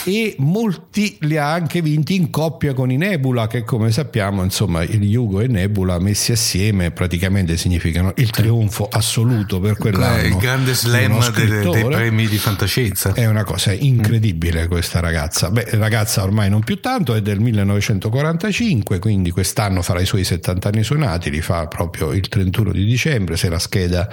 [0.05, 4.83] e molti li ha anche vinti in coppia con i Nebula che come sappiamo insomma
[4.83, 10.23] il Hugo e Nebula messi assieme praticamente significano il trionfo assoluto per quell'anno.
[10.23, 13.13] Il grande slam dei, dei premi di fantascienza.
[13.13, 15.49] È una cosa incredibile questa ragazza.
[15.49, 20.69] Beh, ragazza ormai non più tanto, è del 1945, quindi quest'anno farà i suoi 70
[20.69, 24.07] anni suonati, li fa proprio il 31 di dicembre, se la scheda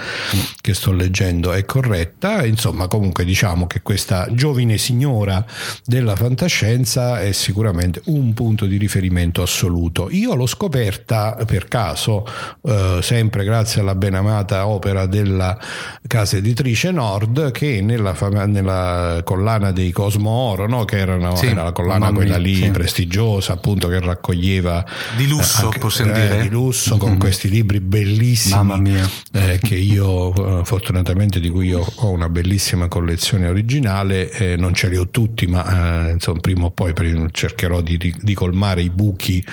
[0.61, 2.45] che sto leggendo è corretta.
[2.45, 5.45] Insomma, comunque diciamo che questa giovine signora
[5.85, 10.09] della fantascienza è sicuramente un punto di riferimento assoluto.
[10.11, 12.27] Io l'ho scoperta per caso,
[12.63, 15.59] eh, sempre grazie alla benamata opera della
[16.07, 20.85] casa editrice Nord, che nella, nella collana dei Cosmo Oro, no?
[20.85, 22.71] che erano, sì, era la collana quella lì sì.
[22.71, 24.85] prestigiosa, appunto, che raccoglieva
[25.17, 26.43] di lusso, anche, possiamo eh, dire.
[26.43, 26.99] Di lusso, mm-hmm.
[26.99, 29.01] con questi libri bellissimi
[29.33, 34.75] eh, che io, eh, fortunatamente, di cui io ho una bellissima collezione originale, eh, non
[34.75, 36.93] ce li ho tutti, ma eh, insomma, prima o poi
[37.33, 39.45] cercherò di, di colmare i buchi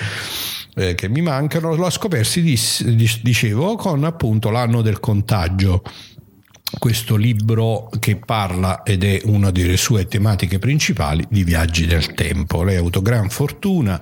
[0.75, 5.83] eh, che mi mancano, l'ho scoperto, dicevo, con appunto l'anno del contagio
[6.79, 12.63] questo libro che parla ed è una delle sue tematiche principali di viaggi nel tempo.
[12.63, 14.01] Lei ha avuto gran fortuna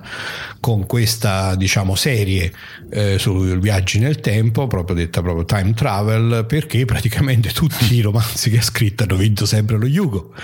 [0.60, 2.52] con questa diciamo serie
[2.90, 8.50] eh, sui viaggi nel tempo, proprio detta proprio time travel, perché praticamente tutti i romanzi
[8.50, 10.34] che ha scritto hanno vinto sempre lo Yugo.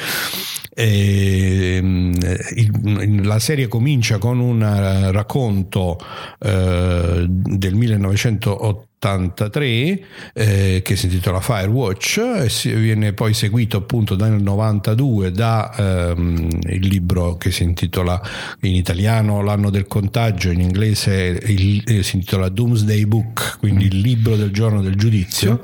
[0.75, 5.99] E, mm, la serie comincia con un racconto
[6.41, 10.01] eh, del 1980 83
[10.35, 16.49] eh, che si intitola Firewatch e si, viene poi seguito appunto nel 92 da ehm,
[16.69, 18.21] il libro che si intitola
[18.63, 24.01] in italiano L'anno del contagio in inglese il, eh, si intitola Doomsday Book quindi il
[24.01, 25.63] libro del giorno del giudizio.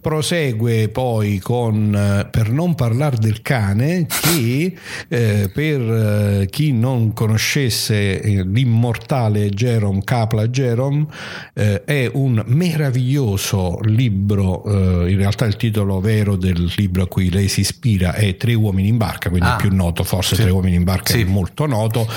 [0.00, 4.74] Prosegue poi con eh, per non parlare del cane che
[5.08, 11.06] eh, per eh, chi non conoscesse eh, l'immortale Jerome Kapla Jerome
[11.52, 17.48] è un meraviglioso libro, eh, in realtà il titolo vero del libro a cui lei
[17.48, 20.42] si ispira è Tre uomini in barca, quindi ah, è più noto, forse sì.
[20.42, 21.20] Tre uomini in barca sì.
[21.20, 22.08] è molto noto.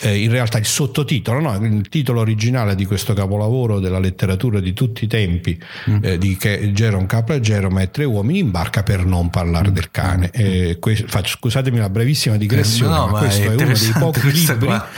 [0.00, 4.72] Eh, in realtà il sottotitolo, no, il titolo originale di questo capolavoro della letteratura di
[4.72, 5.58] tutti i tempi
[5.90, 5.96] mm.
[6.02, 9.74] eh, di Jerome Capra Jerome è Tre uomini in barca per non parlare mm.
[9.74, 10.30] del cane.
[10.38, 10.72] Mm.
[10.78, 14.30] Que- faccio, scusatemi la brevissima digressione, no, ma, ma questo è, è uno dei pochi
[14.30, 14.88] libri qua.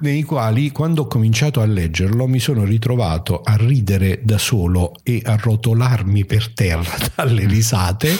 [0.00, 5.20] nei quali quando ho cominciato a leggerlo mi sono ritrovato a ridere da solo e
[5.24, 8.16] a rotolarmi per terra dalle risate.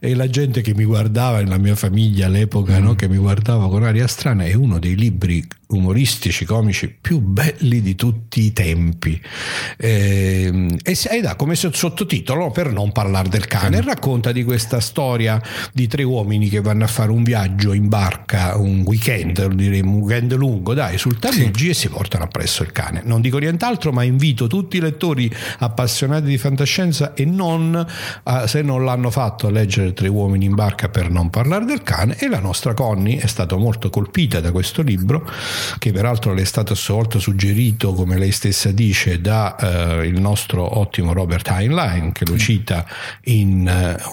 [0.00, 3.84] E la gente che mi guardava nella mia famiglia all'epoca no, che mi guardava con
[3.84, 9.20] aria strana è uno dei libri umoristici, comici più belli di tutti i tempi.
[9.76, 15.40] Eh, e, ed ha come sottotitolo, per non parlare del cane, racconta di questa storia
[15.72, 20.00] di tre uomini che vanno a fare un viaggio in barca, un weekend, diremmo un
[20.00, 21.70] weekend lungo, dai, sul Tamigi sì.
[21.70, 23.02] e si portano appresso il cane.
[23.04, 27.86] Non dico nient'altro, ma invito tutti i lettori appassionati di fantascienza e non,
[28.46, 32.16] se non l'hanno fatto, a leggere Tre uomini in barca per non parlare del cane.
[32.18, 35.28] E la nostra Connie è stata molto colpita da questo libro
[35.78, 40.06] che peraltro le è stato a sua volta suggerito, come lei stessa dice, da eh,
[40.06, 42.86] il nostro ottimo Robert Heinlein, che lo cita
[43.24, 43.68] in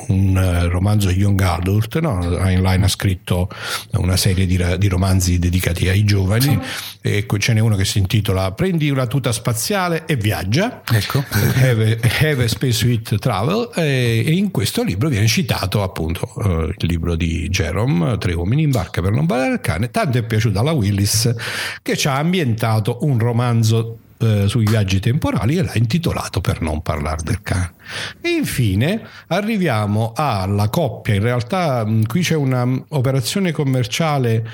[0.08, 2.00] uh, un uh, romanzo Young Adult.
[2.00, 2.38] No?
[2.38, 3.50] Heinlein ha scritto
[3.94, 6.60] una serie di, di romanzi dedicati ai giovani,
[7.02, 10.82] e ce n'è uno che si intitola Prendi una tuta spaziale e viaggia.
[10.92, 11.24] Ecco.
[11.30, 13.70] Have, have a Space with Travel.
[13.76, 18.64] E, e, in questo libro viene citato appunto uh, il libro di Jerome, Tre uomini
[18.64, 19.92] in barca per non badare al cane.
[19.92, 21.34] Tanto è piaciuta alla Willis
[21.82, 26.82] che ci ha ambientato un romanzo eh, sui viaggi temporali e l'ha intitolato Per non
[26.82, 27.74] parlare del cane.
[28.20, 34.48] E infine arriviamo alla coppia, in realtà mh, qui c'è un'operazione commerciale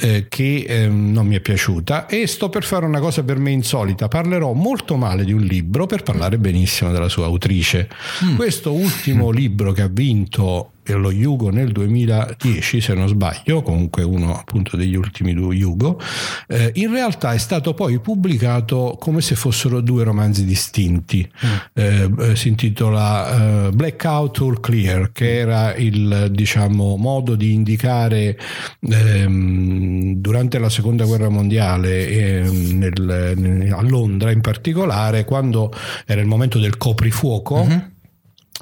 [0.00, 3.50] eh, che eh, non mi è piaciuta e sto per fare una cosa per me
[3.50, 7.88] insolita, parlerò molto male di un libro per parlare benissimo della sua autrice.
[8.24, 8.36] Mm.
[8.36, 14.36] Questo ultimo libro che ha vinto lo Yugo nel 2010 se non sbaglio comunque uno
[14.36, 16.00] appunto degli ultimi due Yugo
[16.46, 21.28] eh, in realtà è stato poi pubblicato come se fossero due romanzi distinti.
[21.44, 21.56] Mm.
[21.74, 28.38] eh, eh si intitola uh, Blackout or Clear che era il diciamo modo di indicare
[28.80, 35.72] ehm, durante la seconda guerra mondiale ehm, nel, a Londra in particolare quando
[36.06, 37.96] era il momento del coprifuoco mm-hmm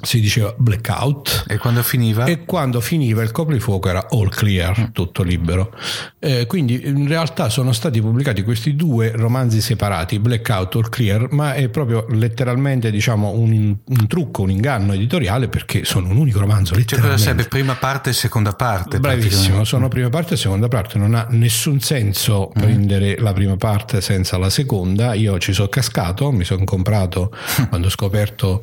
[0.01, 1.45] si diceva blackout.
[1.47, 2.25] E quando finiva?
[2.25, 4.83] E quando finiva il coprifuoco era all clear, mm.
[4.91, 5.73] tutto libero.
[6.19, 11.53] Eh, quindi in realtà sono stati pubblicati questi due romanzi separati, blackout, all clear, ma
[11.55, 16.75] è proprio letteralmente diciamo un, un trucco, un inganno editoriale perché sono un unico romanzo.
[16.75, 18.99] Cioè cosa sarebbe prima parte e seconda parte?
[18.99, 22.61] Bravissimo, sono prima parte e seconda parte, non ha nessun senso mm.
[22.61, 25.15] prendere la prima parte senza la seconda.
[25.15, 27.31] Io ci sono cascato, mi sono comprato
[27.69, 28.61] quando ho scoperto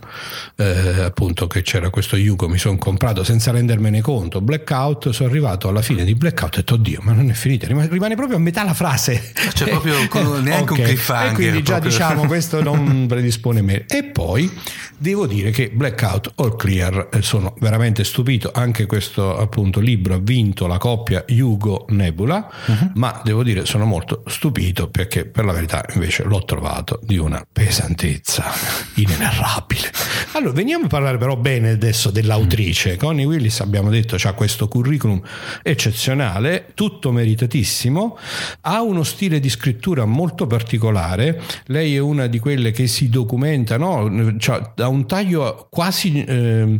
[0.57, 5.31] eh, appunto appunto che c'era questo Yugo, mi sono comprato senza rendermene conto, Blackout, sono
[5.31, 8.37] arrivato alla fine di Blackout e ho detto oddio, ma non è finita, rimane, proprio
[8.37, 9.33] a metà la frase.
[9.55, 9.97] Cioè proprio
[10.41, 10.79] neanche okay.
[10.79, 11.31] un cliffhanger.
[11.31, 11.91] E quindi già proprio.
[11.91, 13.87] diciamo questo non predispone me.
[13.87, 14.51] E poi
[14.99, 20.21] devo dire che Blackout All Clear eh, sono veramente stupito, anche questo appunto libro ha
[20.21, 22.91] vinto la coppia Yugo Nebula, uh-huh.
[22.95, 27.45] ma devo dire sono molto stupito perché per la verità invece l'ho trovato di una
[27.51, 28.45] pesantezza
[28.97, 29.91] inenarrabile.
[30.33, 32.95] Allora veniamo a parlare parlare però bene adesso dell'autrice.
[32.95, 32.97] Mm.
[32.97, 35.21] Connie Willis, abbiamo detto, ha questo curriculum
[35.63, 38.19] eccezionale, tutto meritatissimo,
[38.63, 43.77] ha uno stile di scrittura molto particolare, lei è una di quelle che si documenta,
[43.77, 44.37] no?
[44.39, 46.79] cioè, ha un taglio quasi eh,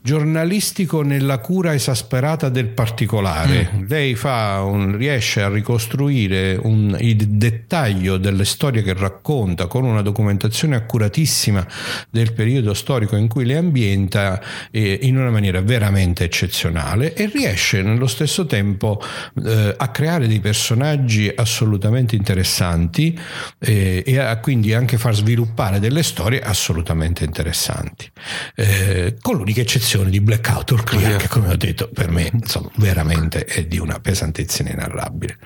[0.00, 3.70] giornalistico nella cura esasperata del particolare.
[3.74, 3.84] Mm.
[3.88, 10.76] Lei un, riesce a ricostruire un, il dettaglio delle storie che racconta con una documentazione
[10.76, 11.66] accuratissima
[12.10, 17.26] del periodo storico in cui le ambienta ambienta eh, in una maniera veramente eccezionale e
[17.32, 19.02] riesce nello stesso tempo
[19.44, 23.18] eh, a creare dei personaggi assolutamente interessanti
[23.58, 28.10] eh, e a quindi anche far sviluppare delle storie assolutamente interessanti.
[28.54, 32.70] Eh, con l'unica eccezione di Blackout or Clear, che come ho detto per me insomma,
[32.76, 35.38] veramente è di una pesantezza inenarrabile.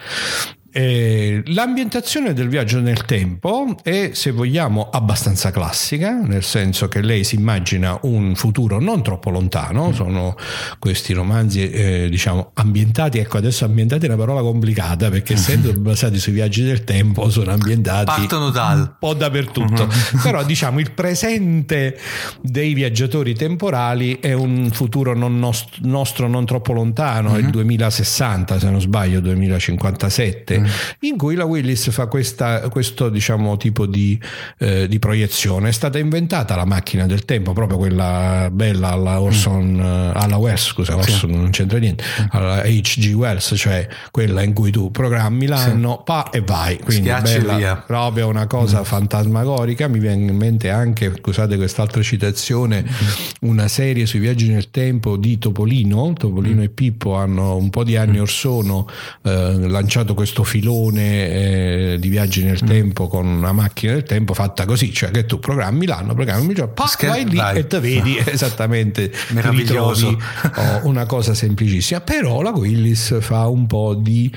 [0.78, 7.24] Eh, l'ambientazione del viaggio nel tempo è, se vogliamo, abbastanza classica, nel senso che lei
[7.24, 9.92] si immagina un futuro non troppo lontano, mm.
[9.92, 10.36] sono
[10.78, 16.18] questi romanzi, eh, diciamo, ambientati, ecco adesso ambientati è una parola complicata perché essendo basati
[16.18, 18.80] sui viaggi del tempo sono ambientati Partono dal.
[18.80, 20.20] un po' dappertutto, mm-hmm.
[20.22, 21.98] però diciamo il presente
[22.42, 27.44] dei viaggiatori temporali è un futuro non nost- nostro non troppo lontano, mm-hmm.
[27.44, 30.64] il 2060 se non sbaglio, 2057
[31.00, 34.18] in cui la Willis fa questa, questo diciamo, tipo di,
[34.58, 35.68] eh, di, proiezione.
[35.68, 40.10] È stata inventata la macchina del tempo, proprio quella bella alla Orson, mm.
[40.14, 41.36] alla Wells, scusa, Orson sì.
[41.36, 43.14] non c'entra niente, alla H.G.
[43.14, 46.02] Wells, cioè quella in cui tu programmi l'anno, sì.
[46.04, 46.78] pa e vai.
[46.78, 47.76] Quindi Schiacci bella, via.
[47.76, 48.84] proprio una cosa mm.
[48.84, 49.88] fantasmagorica.
[49.88, 53.48] Mi viene in mente anche, scusate quest'altra citazione, mm.
[53.48, 56.12] una serie sui viaggi nel tempo di Topolino.
[56.14, 56.64] Topolino mm.
[56.64, 58.20] e Pippo hanno un po' di anni mm.
[58.20, 58.88] or sono
[59.22, 62.66] eh, lanciato questo film filone eh, di viaggi nel mm.
[62.66, 66.54] tempo con una macchina del tempo fatta così, cioè che tu programmi l'anno, programmi il
[66.54, 67.58] giorno, pa, Scher- vai lì vai.
[67.58, 70.16] e te vedi esattamente, ritrovi
[70.56, 74.32] oh, una cosa semplicissima, però la Willis fa un po' di,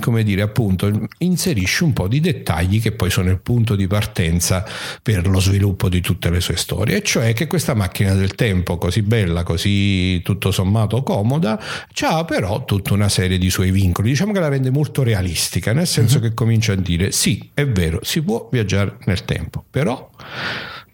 [0.00, 4.64] come dire, appunto, inserisce un po' di dettagli che poi sono il punto di partenza
[5.02, 8.78] per lo sviluppo di tutte le sue storie, e cioè che questa macchina del tempo
[8.78, 11.60] così bella, così tutto sommato comoda,
[12.00, 15.72] ha però tutta una serie di suoi vincoli, diciamo che la rende molto realistica realistica,
[15.72, 16.22] nel senso uh-huh.
[16.22, 20.08] che comincia a dire sì, è vero, si può viaggiare nel tempo, però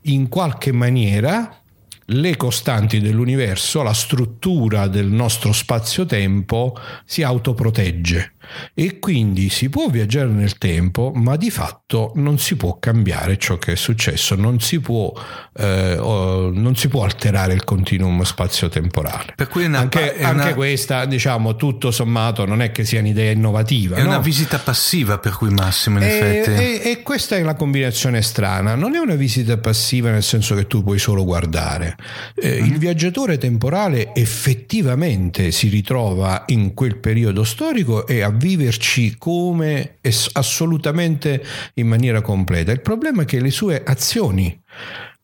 [0.02, 1.54] in qualche maniera
[2.12, 8.32] le costanti dell'universo, la struttura del nostro spazio-tempo si autoprotegge
[8.74, 13.58] e quindi si può viaggiare nel tempo, ma di fatto non si può cambiare ciò
[13.58, 15.12] che è successo, non si può,
[15.56, 19.34] eh, non si può alterare il continuum spazio-temporale.
[19.36, 23.30] Per cui una, anche, una, anche, questa, diciamo, tutto sommato, non è che sia un'idea
[23.30, 23.96] innovativa.
[23.96, 24.08] È no?
[24.08, 26.50] una visita passiva per cui Massimo, in e, effetti.
[26.50, 28.74] E, e questa è la combinazione strana.
[28.74, 31.96] Non è una visita passiva nel senso che tu puoi solo guardare.
[32.34, 32.64] Eh, mm.
[32.64, 39.98] Il viaggiatore temporale effettivamente si ritrova in quel periodo storico e a viverci come
[40.32, 42.72] assolutamente in maniera completa.
[42.72, 44.58] Il problema è che le sue azioni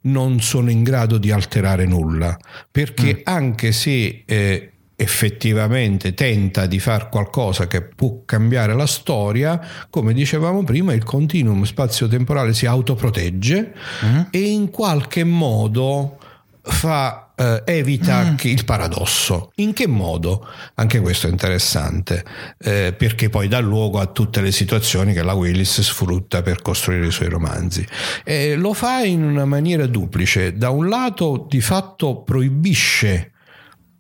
[0.03, 2.37] non sono in grado di alterare nulla,
[2.71, 3.21] perché mm.
[3.25, 10.63] anche se eh, effettivamente tenta di fare qualcosa che può cambiare la storia, come dicevamo
[10.63, 13.75] prima, il continuum spazio-temporale si autoprotegge
[14.05, 14.21] mm.
[14.31, 16.19] e in qualche modo
[16.63, 18.35] fa eh, evita mm.
[18.43, 19.53] il paradosso.
[19.57, 20.47] In che modo?
[20.75, 22.25] Anche questo è interessante,
[22.59, 27.07] eh, perché poi dà luogo a tutte le situazioni che la Willis sfrutta per costruire
[27.07, 27.87] i suoi romanzi.
[28.25, 30.57] E lo fa in una maniera duplice.
[30.57, 33.33] Da un lato, di fatto, proibisce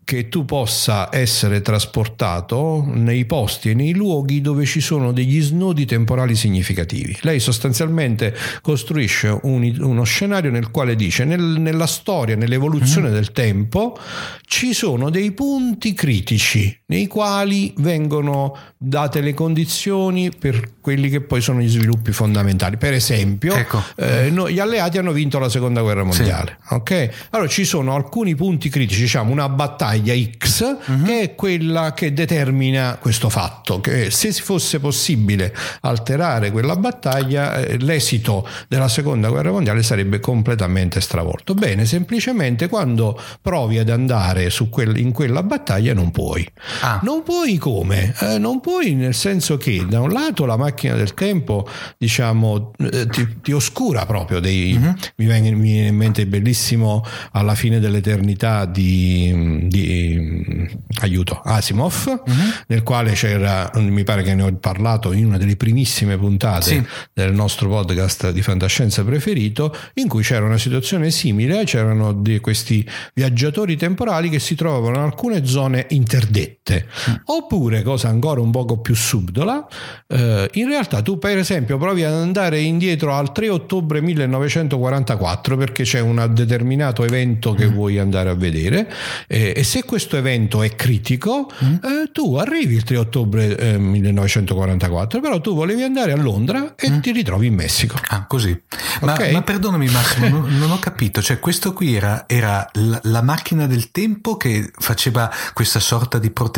[0.06, 5.84] che tu possa essere trasportato nei posti e nei luoghi dove ci sono degli snodi
[5.84, 7.18] temporali significativi.
[7.22, 8.32] Lei sostanzialmente
[8.62, 13.12] costruisce un, uno scenario nel quale dice nel, nella storia, nell'evoluzione mm.
[13.12, 13.98] del tempo,
[14.44, 21.40] ci sono dei punti critici nei quali vengono date le condizioni per quelli che poi
[21.40, 22.76] sono gli sviluppi fondamentali.
[22.76, 23.82] Per esempio, ecco.
[23.96, 26.58] eh, no, gli alleati hanno vinto la seconda guerra mondiale.
[26.68, 26.74] Sì.
[26.74, 27.10] Okay?
[27.30, 31.02] Allora ci sono alcuni punti critici, diciamo una battaglia X uh-huh.
[31.02, 37.78] che è quella che determina questo fatto, che se fosse possibile alterare quella battaglia, eh,
[37.78, 41.54] l'esito della seconda guerra mondiale sarebbe completamente stravolto.
[41.54, 46.46] Bene, semplicemente quando provi ad andare quel, in quella battaglia non puoi.
[46.80, 47.00] Ah.
[47.02, 48.14] Non puoi come?
[48.20, 53.06] Eh, non puoi nel senso che da un lato la macchina del tempo diciamo eh,
[53.06, 54.94] ti, ti, oscura proprio dei, uh-huh.
[55.16, 60.68] mi, viene, mi, viene, in mente bellissimo alla fine dell'eternità di, di
[61.00, 62.34] aiuto Asimov uh-huh.
[62.68, 66.84] nel quale c'era mi pare che ne ho parlato in una delle primissime puntate sì.
[67.12, 72.86] del nostro podcast di fantascienza preferito in cui c'era una situazione simile c'erano di questi
[73.14, 77.14] viaggiatori temporali che si trovavano in alcune zone interdette mm.
[77.26, 79.66] oppure cosa ancora un poco più subdola
[80.08, 85.84] eh, in realtà tu per esempio provi ad andare indietro al 3 ottobre 1944 perché
[85.84, 87.72] c'è un determinato evento che mm.
[87.72, 88.92] vuoi andare a vedere
[89.28, 91.74] eh, e se questo evento è critico mm.
[91.74, 96.90] eh, tu arrivi il 3 ottobre 1944 eh, però tu volevi andare a Londra e
[96.90, 97.00] mm.
[97.00, 98.60] ti ritrovi in Messico ah così
[99.02, 99.32] ma, okay.
[99.32, 103.66] ma perdonami Massimo non, non, ho capito cioè questo qui era, era la, la macchina
[103.66, 106.54] del tempo che faceva questa sorta di protezione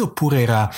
[0.00, 0.70] oppure era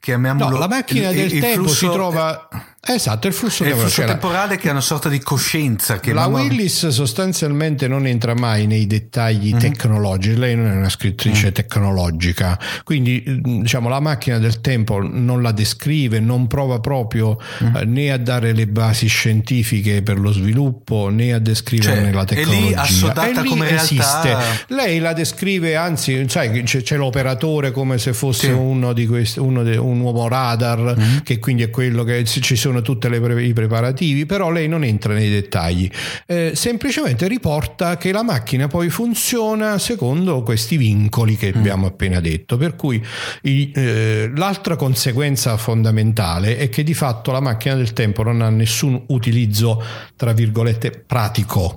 [0.00, 2.48] chiamiamolo no, la macchina il, del il tempo flusso, si trova
[2.84, 6.00] Esatto, il flusso, il flusso temporale che è una sorta di coscienza.
[6.00, 6.42] Che la mamma...
[6.42, 9.58] Willis sostanzialmente non entra mai nei dettagli mm-hmm.
[9.60, 11.52] tecnologici, lei non è una scrittrice mm-hmm.
[11.52, 17.76] tecnologica, quindi diciamo la macchina del tempo non la descrive, non prova proprio mm-hmm.
[17.76, 22.24] eh, né a dare le basi scientifiche per lo sviluppo né a descrivere cioè, la
[22.24, 22.58] tecnologia.
[22.58, 24.26] È lì assodata come esiste.
[24.28, 24.74] Realtà...
[24.74, 28.52] Lei la descrive, anzi, sai, c'è, c'è l'operatore come se fosse sì.
[28.52, 31.18] uno di questi, uno de, un nuovo radar, mm-hmm.
[31.22, 35.12] che quindi è quello che ci sono sono tutti i preparativi, però lei non entra
[35.12, 35.90] nei dettagli,
[36.26, 41.58] eh, semplicemente riporta che la macchina poi funziona secondo questi vincoli che mm.
[41.58, 43.04] abbiamo appena detto, per cui
[43.42, 48.48] i, eh, l'altra conseguenza fondamentale è che di fatto la macchina del tempo non ha
[48.48, 49.82] nessun utilizzo,
[50.16, 51.76] tra virgolette, pratico.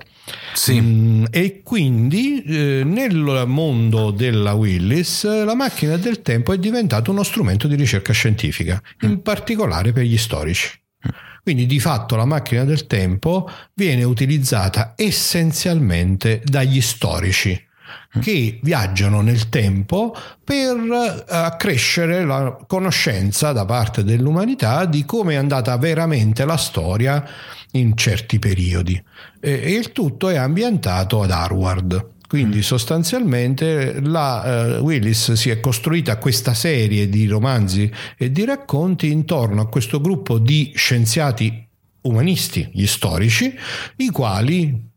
[0.54, 0.80] Sì.
[0.80, 7.22] Mm, e quindi eh, nel mondo della Willis la macchina del tempo è diventata uno
[7.22, 9.16] strumento di ricerca scientifica, in mm.
[9.18, 10.84] particolare per gli storici.
[11.46, 17.64] Quindi di fatto la macchina del tempo viene utilizzata essenzialmente dagli storici
[18.20, 25.36] che viaggiano nel tempo per eh, accrescere la conoscenza da parte dell'umanità di come è
[25.36, 27.24] andata veramente la storia
[27.72, 29.00] in certi periodi.
[29.38, 32.14] E il tutto è ambientato ad Harvard.
[32.26, 32.60] Quindi mm.
[32.60, 39.62] sostanzialmente la uh, Willis si è costruita questa serie di romanzi e di racconti intorno
[39.62, 41.64] a questo gruppo di scienziati
[42.02, 43.54] umanisti, gli storici,
[43.96, 44.94] i quali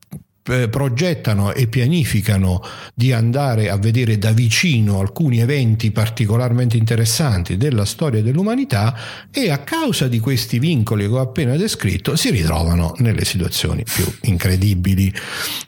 [0.70, 2.62] progettano e pianificano
[2.94, 8.98] di andare a vedere da vicino alcuni eventi particolarmente interessanti della storia dell'umanità
[9.32, 14.06] e a causa di questi vincoli che ho appena descritto si ritrovano nelle situazioni più
[14.24, 15.14] incredibili.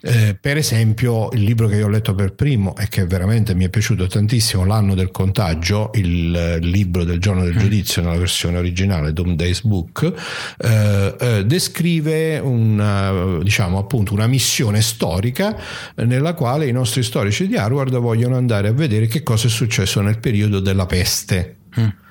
[0.00, 3.64] Eh, per esempio il libro che io ho letto per primo e che veramente mi
[3.64, 7.58] è piaciuto tantissimo, L'anno del contagio, il libro del giorno del mm.
[7.58, 10.12] giudizio nella versione originale, Doomday's Book,
[10.58, 15.56] eh, eh, descrive una, diciamo, appunto, una missione storica
[15.94, 19.50] eh, nella quale i nostri storici di Harvard vogliono andare a vedere che cosa è
[19.50, 21.56] successo nel periodo della peste.
[21.78, 22.01] Mm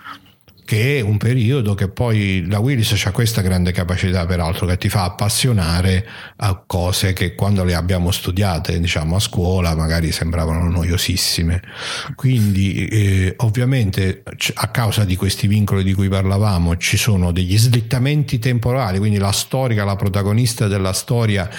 [0.72, 4.88] che è un periodo che poi la Willis ha questa grande capacità peraltro che ti
[4.88, 6.07] fa appassionare
[6.38, 11.61] a cose che quando le abbiamo studiate diciamo a scuola magari sembravano noiosissime.
[12.15, 18.39] Quindi eh, ovviamente a causa di questi vincoli di cui parlavamo ci sono degli slittamenti
[18.39, 21.49] temporali quindi la storica la protagonista della storia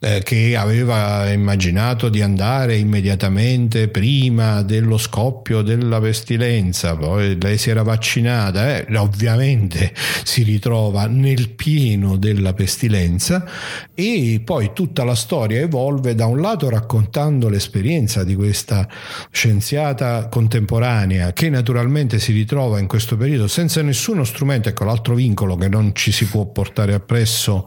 [0.00, 7.68] eh, che aveva immaginato di andare immediatamente prima dello scoppio della pestilenza poi lei si
[7.68, 9.92] era vaccinata eh, ovviamente
[10.24, 13.44] si ritrova nel pieno della pestilenza
[13.94, 18.88] e poi tutta la storia evolve da un lato raccontando l'esperienza di questa
[19.30, 25.56] scienziata contemporanea che naturalmente si ritrova in questo periodo senza nessuno strumento, ecco l'altro vincolo
[25.56, 27.66] che non ci si può portare appresso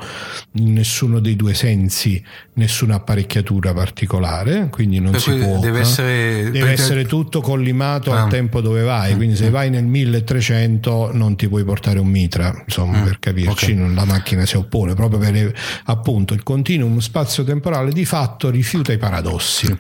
[0.54, 2.24] nessuno dei due sensi,
[2.54, 5.60] nessuna apparecchiatura particolare, quindi non per si può...
[5.60, 8.24] Deve, essere, deve essere tutto collimato ah.
[8.24, 9.52] al tempo dove vai, quindi se mm.
[9.52, 10.75] vai nel 1300
[11.12, 13.04] non ti puoi portare un mitra, insomma, mm.
[13.04, 13.94] per capirci, okay.
[13.94, 15.54] la macchina si oppone proprio per
[15.86, 19.78] appunto il continuum spazio-temporale di fatto rifiuta i paradossi.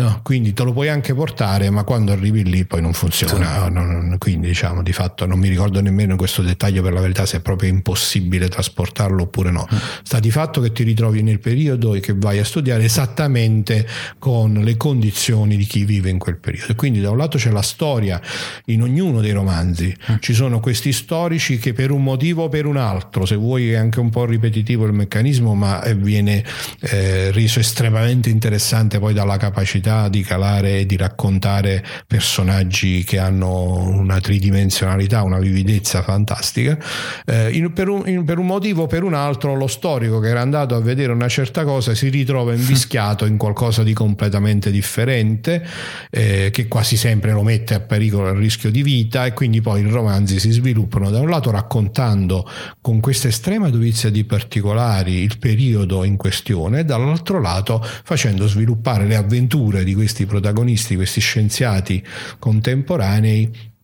[0.00, 3.64] No, quindi te lo puoi anche portare, ma quando arrivi lì poi non funziona.
[3.64, 3.72] Sì.
[3.72, 7.38] Non, quindi, diciamo, di fatto non mi ricordo nemmeno questo dettaglio per la verità se
[7.38, 9.66] è proprio impossibile trasportarlo oppure no.
[9.72, 9.76] Mm.
[10.02, 13.86] Sta di fatto che ti ritrovi nel periodo e che vai a studiare esattamente
[14.18, 16.74] con le condizioni di chi vive in quel periodo.
[16.74, 18.20] Quindi, da un lato c'è la storia
[18.66, 20.16] in ognuno dei romanzi, mm.
[20.20, 23.76] ci sono questi storici che per un motivo o per un altro, se vuoi è
[23.76, 26.44] anche un po' ripetitivo il meccanismo, ma viene
[26.80, 33.18] eh, reso estremamente interessante poi dalla capacità capacità di calare e di raccontare personaggi che
[33.18, 36.78] hanno una tridimensionalità, una vividezza fantastica.
[37.24, 40.28] Eh, in, per, un, in, per, un, motivo o per un altro, lo storico che
[40.28, 45.66] era andato a vedere una certa cosa si ritrova invischiato in qualcosa di completamente differente,
[46.10, 49.80] eh, che quasi sempre lo mette a pericolo il rischio di vita, e quindi poi
[49.80, 52.48] i romanzi si sviluppano da un lato raccontando
[52.80, 59.06] con questa estrema dovizia di particolari il periodo in questione, e dall'altro lato facendo sviluppare
[59.06, 62.02] le avventure figure di questi protagonisti, questi scienziati
[62.38, 63.76] contemporanei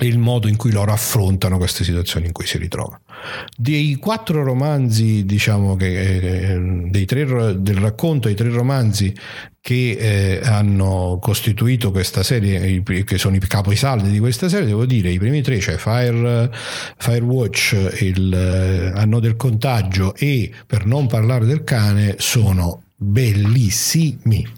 [0.00, 3.00] e il modo in cui loro affrontano queste situazioni in cui si ritrovano.
[3.56, 7.24] Dei quattro romanzi, diciamo che eh, tre,
[7.60, 9.12] del racconto, i tre romanzi
[9.60, 15.10] che eh, hanno costituito questa serie, che sono i caposaldi di questa serie, devo dire
[15.10, 16.48] i primi tre, cioè Fire,
[16.96, 24.57] Firewatch, il eh, Anno del contagio e per non parlare del cane, sono bellissimi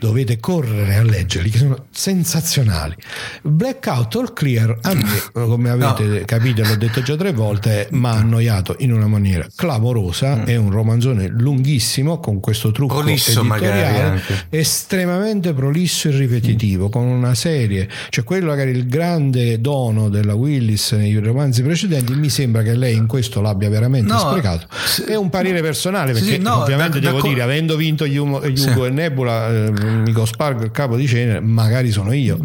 [0.00, 2.94] dovete correre a leggerli, che sono sensazionali.
[3.42, 6.20] Blackout All Clear, a me, come avete no.
[6.24, 10.36] capito, l'ho detto già tre volte, mi ha annoiato in una maniera clamorosa.
[10.36, 10.42] Mm.
[10.44, 16.90] È un romanzone lunghissimo con questo trucco prolisso editoriale estremamente prolisso e ripetitivo, mm.
[16.90, 22.30] con una serie, cioè quello magari il grande dono della Willis nei romanzi precedenti, mi
[22.30, 24.66] sembra che lei in questo l'abbia veramente no, sprecato.
[25.06, 28.48] È un parere personale, perché sì, no, ovviamente da, devo da, dire, avendo vinto Hugo,
[28.48, 28.86] gli Ugo sì.
[28.86, 32.38] e Nebula, eh, Nico Spargo il capo di cenere, magari sono io,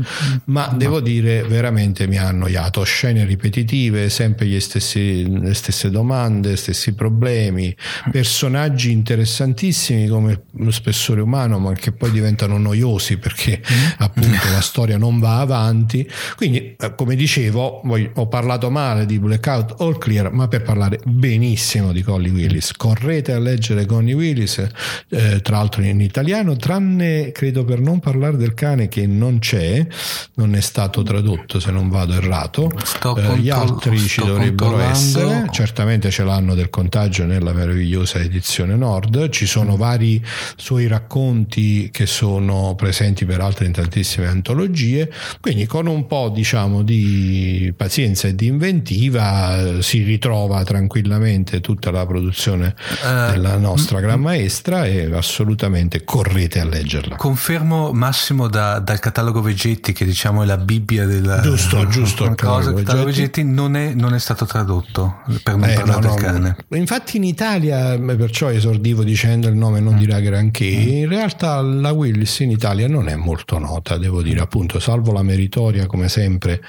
[0.45, 6.55] ma devo dire veramente mi ha annoiato, scene ripetitive, sempre gli stessi, le stesse domande,
[6.55, 7.75] stessi problemi,
[8.11, 13.61] personaggi interessantissimi come lo spessore umano, ma che poi diventano noiosi perché
[13.97, 16.09] appunto la storia non va avanti.
[16.35, 17.81] Quindi, eh, come dicevo,
[18.13, 22.71] ho parlato male di Blackout All Clear, ma per parlare benissimo di Connie Willis.
[22.73, 24.67] Correte a leggere Connie Willis,
[25.09, 29.85] eh, tra l'altro in italiano, tranne credo per non parlare del cane che non c'è,
[30.35, 32.71] non è stato tradotto se non vado errato,
[33.17, 39.27] eh, gli altri ci dovrebbero essere, certamente ce l'hanno del contagio nella meravigliosa edizione Nord,
[39.31, 39.77] ci sono mm.
[39.77, 40.25] vari
[40.55, 45.11] suoi racconti che sono presenti peraltro in tantissime antologie,
[45.41, 51.91] quindi con un po' diciamo di pazienza e di inventiva eh, si ritrova tranquillamente tutta
[51.91, 57.23] la produzione uh, della nostra gran maestra e assolutamente correte a leggerla.
[57.25, 62.69] Confermo Massimo da, dal catalogo Vegetti, che diciamo è la Bibbia della giusto, giusto, cosa,
[62.69, 66.09] il catalogo Vegetti non è, non è, stato tradotto per non eh, parlare no, del
[66.11, 66.55] no, cane.
[66.79, 69.97] Infatti in Italia, perciò esordivo dicendo il nome non mm.
[69.97, 70.87] dirà granché, mm.
[70.87, 75.23] in realtà la Willis in Italia non è molto nota, devo dire appunto, salvo la
[75.23, 76.61] meritoria come sempre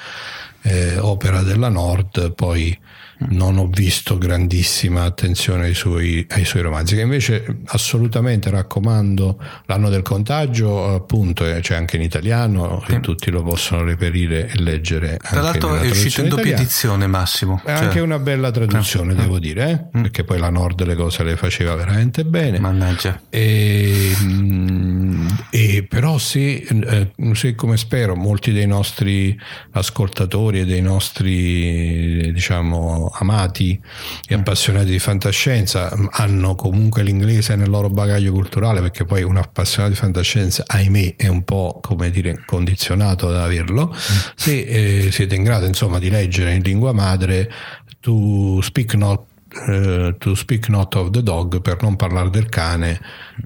[0.63, 2.75] eh, opera della Nord, poi
[3.19, 9.43] non ho visto grandissima attenzione ai suoi, ai suoi, romanzi, che invece assolutamente raccomando.
[9.67, 15.19] L'anno del contagio, appunto, c'è anche in italiano e tutti lo possono reperire e leggere.
[15.23, 17.61] Tra l'altro è uscito in doppia edizione, Massimo.
[17.65, 17.85] È cioè...
[17.87, 19.17] anche una bella traduzione, eh.
[19.17, 19.99] devo dire, eh?
[19.99, 20.03] mm.
[20.03, 22.59] perché poi la Nord le cose le faceva veramente bene.
[22.59, 23.21] Mannaggia.
[23.31, 29.39] E, mm, e però se, eh, se, come spero, molti dei nostri
[29.73, 33.81] ascoltatori e dei nostri, diciamo, amati
[34.27, 34.41] e mm.
[34.41, 39.99] appassionati di fantascienza hanno comunque l'inglese nel loro bagaglio culturale perché poi un appassionato di
[39.99, 44.17] fantascienza ahimè è un po' come dire condizionato ad averlo mm.
[44.35, 47.51] se eh, siete in grado insomma di leggere in lingua madre
[48.01, 49.35] To Speak Not
[49.69, 53.01] uh, To Speak Not of the Dog, per non parlare del cane,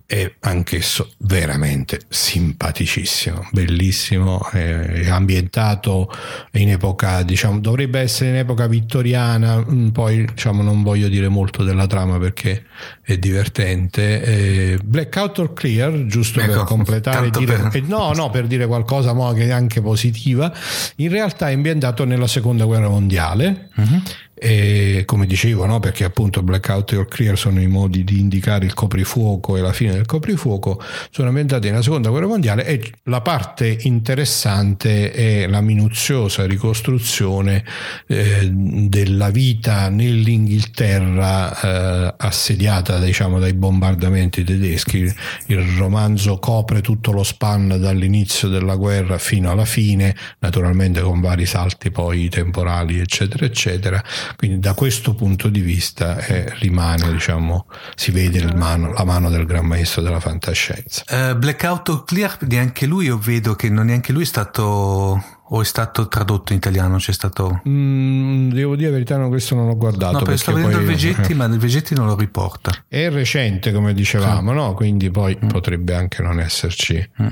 [0.07, 6.11] è anch'esso veramente simpaticissimo, bellissimo, è ambientato
[6.53, 11.65] in epoca, diciamo, dovrebbe essere in epoca vittoriana, mm, poi diciamo, non voglio dire molto
[11.65, 12.65] della trama perché
[13.03, 14.23] è divertente.
[14.23, 17.77] Eh, Blackout or Clear, giusto ecco, per completare, dire, per...
[17.77, 20.53] Eh, no, no, per dire qualcosa mo, che è anche positiva,
[20.97, 23.71] in realtà è ambientato nella seconda guerra mondiale.
[23.77, 24.03] Uh-huh
[24.43, 25.81] e come dicevo, no?
[25.81, 29.93] perché appunto blackout or clear sono i modi di indicare il coprifuoco e la fine
[29.93, 36.47] del coprifuoco, sono ambientati nella seconda guerra mondiale e la parte interessante è la minuziosa
[36.47, 37.63] ricostruzione
[38.07, 41.61] eh, della vita nell'Inghilterra
[42.09, 45.15] eh, assediata diciamo, dai bombardamenti tedeschi.
[45.49, 51.45] Il romanzo copre tutto lo span dall'inizio della guerra fino alla fine, naturalmente con vari
[51.45, 54.03] salti poi temporali, eccetera, eccetera
[54.37, 59.47] quindi da questo punto di vista eh, rimane, diciamo, si vede mano, la mano del
[59.47, 61.05] gran maestro della fantascienza.
[61.09, 65.65] Uh, Blackout Clear, neanche lui io vedo che non neanche lui è stato o è
[65.65, 66.99] stato tradotto in italiano?
[66.99, 67.63] C'è stato...
[67.69, 70.19] Mm, devo dire la verità, no, questo non l'ho guardato.
[70.19, 70.85] No, perché sto vedendo poi...
[70.85, 72.73] il Vegetti, ma il Vegetti non lo riporta.
[72.87, 74.57] È recente, come dicevamo, sì.
[74.57, 74.75] no?
[74.75, 75.49] quindi poi mm.
[75.49, 77.29] potrebbe anche non esserci mm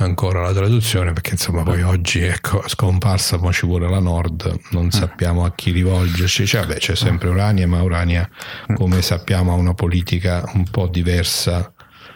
[0.00, 4.86] ancora la traduzione perché insomma poi oggi ecco scomparsa poi ci vuole la Nord non
[4.86, 4.90] mm.
[4.90, 6.46] sappiamo a chi rivolgerci.
[6.46, 8.28] Cioè, vabbè, c'è sempre Urania ma Urania
[8.74, 11.72] come sappiamo ha una politica un po' diversa.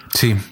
[0.08, 0.50] Sì.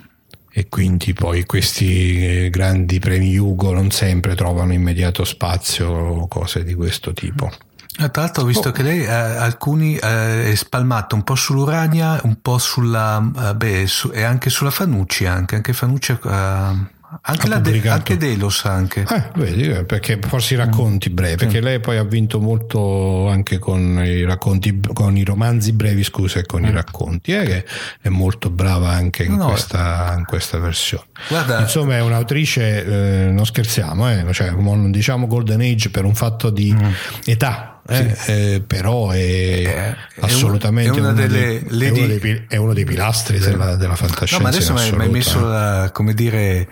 [0.53, 6.65] E quindi poi questi eh, grandi premi Hugo non sempre trovano immediato spazio o cose
[6.65, 7.51] di questo tipo.
[7.99, 8.73] Eh, tra l'altro ho visto oh.
[8.73, 13.87] che lei eh, alcuni eh, è spalmato un po' sull'Urania, un po' sulla eh, beh,
[13.87, 19.05] su, e anche sulla Fanucci, anche, anche Fanucci eh, anche, la de- anche Delos anche.
[19.09, 21.15] Eh, vedi, eh, perché forse i racconti mm.
[21.15, 21.63] brevi, perché sì.
[21.63, 26.47] lei poi ha vinto molto anche con i racconti, con i romanzi brevi, scusa, e
[26.47, 26.67] con mm.
[26.67, 27.65] i racconti, eh, che
[28.01, 31.07] è molto brava anche in, no, questa, in questa, versione.
[31.29, 36.15] Guarda, Insomma, è un'autrice, eh, non scherziamo, eh, cioè, non diciamo Golden Age per un
[36.15, 36.91] fatto di mm.
[37.25, 38.31] età, eh, sì.
[38.31, 42.73] eh, però è, è assolutamente è una, uno, delle, dei, è uno, dei, è uno
[42.73, 44.37] dei pilastri della, della fantascienza.
[44.37, 46.69] No, ma adesso mi hai messo la, come dire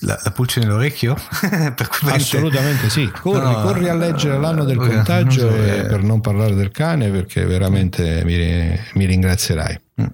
[0.00, 1.16] la, la pulce nell'orecchio?
[2.10, 3.10] Assolutamente sì.
[3.20, 5.86] Corri, no, corri, a leggere l'anno del contagio so, eh.
[5.86, 9.80] per non parlare del cane perché veramente mi, mi ringrazierai.
[10.02, 10.06] Mm.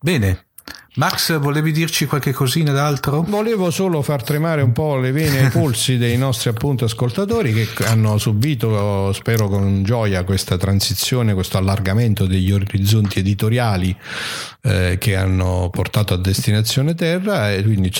[0.00, 0.46] Bene,
[0.94, 3.22] Max, volevi dirci qualche cosina d'altro?
[3.22, 7.66] Volevo solo far tremare un po' le vene ai polsi dei nostri appunto ascoltatori che
[7.86, 13.96] hanno subito, spero con gioia, questa transizione, questo allargamento degli orizzonti editoriali
[14.60, 17.90] eh, che hanno portato a Destinazione Terra e quindi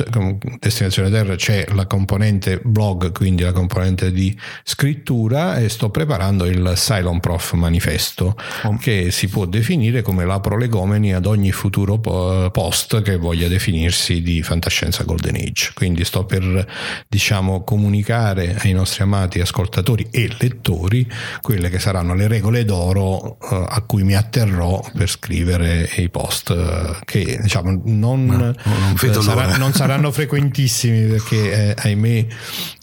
[0.61, 6.75] Destinazione Terra c'è la componente blog, quindi la componente di scrittura e sto preparando il
[6.77, 8.77] Cylon Prof manifesto oh.
[8.77, 14.23] che si può definire come la prolegomeni ad ogni futuro post post che voglia definirsi
[14.23, 15.71] di fantascienza golden age.
[15.75, 16.67] Quindi sto per
[17.09, 21.11] diciamo comunicare ai nostri amati ascoltatori e lettori
[21.41, 26.51] quelle che saranno le regole d'oro uh, a cui mi atterrò per scrivere i post
[26.51, 32.27] uh, che diciamo non, non, uh, sarà, non saranno frequentissimi perché eh, ahimè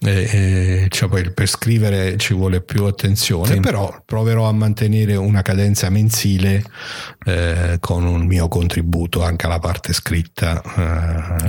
[0.02, 3.60] eh, eh, cioè poi per scrivere ci vuole più attenzione, sì.
[3.60, 6.64] però proverò a mantenere una cadenza mensile
[7.26, 10.62] eh, con un mio contributo anche alla parte scritta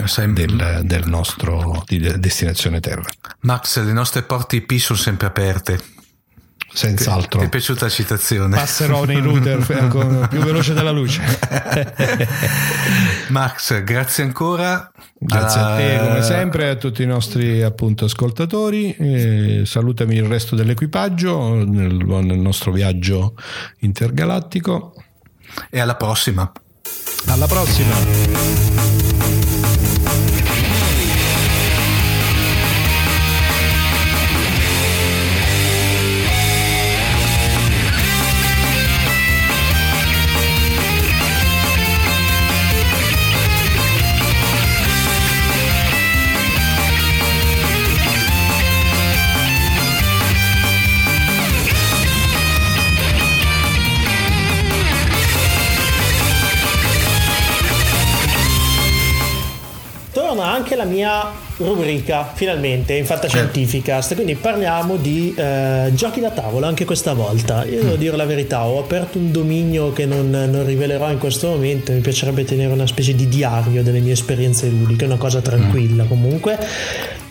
[0.07, 3.09] eh, del, del, nostro di destinazione Terra.
[3.41, 5.99] Max, le nostre porte IP sono sempre aperte.
[6.73, 7.41] Senz'altro.
[7.41, 8.57] Ti è piaciuta la citazione?
[8.57, 9.59] Passerò nei router
[10.29, 11.21] più veloce della luce.
[13.29, 14.91] Max, grazie ancora.
[15.19, 18.95] Grazie a te come sempre e a tutti i nostri appunto ascoltatori.
[18.95, 23.35] E salutami il resto dell'equipaggio nel, nel nostro viaggio
[23.81, 24.95] intergalattico.
[25.69, 26.51] E alla prossima.
[27.27, 29.00] Alla prossima.
[60.81, 67.13] La mia rubrica finalmente in Fantascientificast quindi parliamo di eh, giochi da tavola anche questa
[67.13, 67.65] volta.
[67.65, 67.99] Io devo mm.
[67.99, 71.93] dire la verità ho aperto un dominio che non, non, rivelerò in questo momento.
[71.93, 76.09] Mi piacerebbe tenere una specie di diario delle mie esperienze ludiche una cosa tranquilla mm.
[76.09, 76.59] comunque.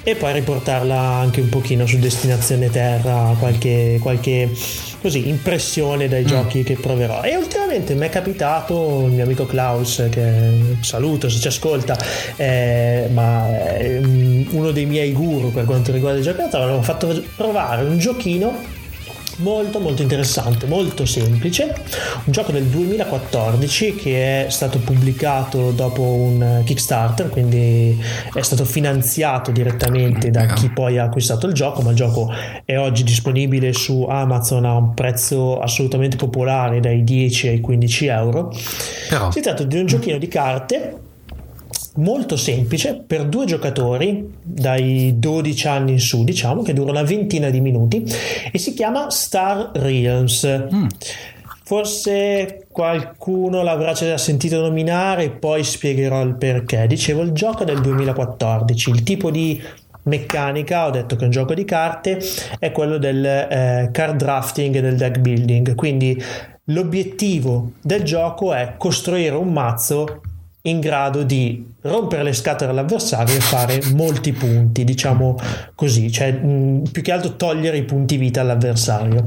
[0.03, 4.49] E poi riportarla anche un pochino su destinazione terra, qualche, qualche
[5.01, 6.27] così, impressione dai mm.
[6.27, 7.21] giochi che proverò.
[7.23, 11.97] E ultimamente mi è capitato il mio amico Klaus, che saluto se ci ascolta,
[12.35, 16.23] eh, ma è uno dei miei guru per quanto riguarda i
[16.73, 18.77] mi ha fatto provare un giochino
[19.39, 21.73] molto molto interessante, molto semplice,
[22.23, 28.01] un gioco del 2014 che è stato pubblicato dopo un Kickstarter, quindi
[28.33, 32.31] è stato finanziato direttamente da chi poi ha acquistato il gioco, ma il gioco
[32.65, 38.53] è oggi disponibile su Amazon a un prezzo assolutamente popolare dai 10 ai 15 euro.
[39.09, 39.31] Però...
[39.31, 41.07] Si tratta di un giochino di carte
[41.99, 47.49] molto semplice per due giocatori dai 12 anni in su, diciamo, che dura una ventina
[47.49, 48.03] di minuti
[48.51, 50.67] e si chiama Star Realms.
[50.73, 50.87] Mm.
[51.63, 56.87] Forse qualcuno l'avrà già sentito nominare, poi spiegherò il perché.
[56.87, 59.61] Dicevo, il gioco è del 2014, il tipo di
[60.03, 62.19] meccanica, ho detto che è un gioco di carte,
[62.57, 65.75] è quello del eh, card drafting e del deck building.
[65.75, 66.19] Quindi
[66.65, 70.21] l'obiettivo del gioco è costruire un mazzo
[70.63, 75.37] in grado di rompere le scatole all'avversario e fare molti punti, diciamo
[75.75, 79.25] così, cioè mh, più che altro togliere i punti vita all'avversario.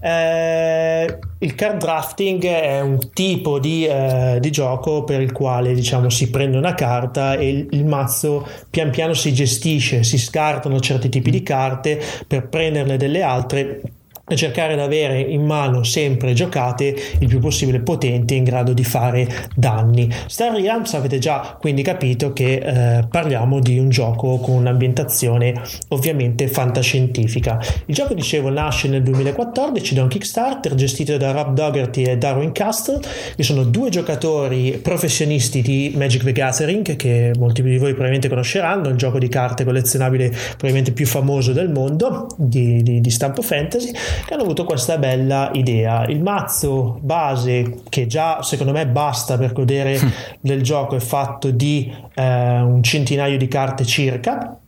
[0.00, 6.08] Eh, il card drafting è un tipo di, eh, di, gioco per il quale diciamo
[6.08, 11.08] si prende una carta e il, il, mazzo pian piano si gestisce, si scartano certi
[11.08, 13.80] tipi di carte per prenderne delle altre
[14.28, 18.84] e cercare di avere in mano sempre giocate il più possibile potenti in grado di
[18.84, 19.26] fare
[19.56, 20.08] danni.
[20.26, 25.54] Star Realms avete già quindi capito che eh, parliamo di un gioco con un'ambientazione
[25.88, 27.58] ovviamente fantascientifica.
[27.86, 32.52] Il gioco dicevo nasce nel 2014 da un Kickstarter gestito da Rob Dougherty e Darwin
[32.52, 33.00] Castle
[33.34, 38.88] che sono due giocatori professionisti di Magic the Gathering che molti di voi probabilmente conosceranno,
[38.88, 43.92] il gioco di carte collezionabile probabilmente più famoso del mondo di, di, di stampo fantasy
[44.24, 46.04] che hanno avuto questa bella idea.
[46.06, 49.98] Il mazzo base, che già secondo me basta per godere
[50.40, 54.58] del gioco, è fatto di eh, un centinaio di carte circa.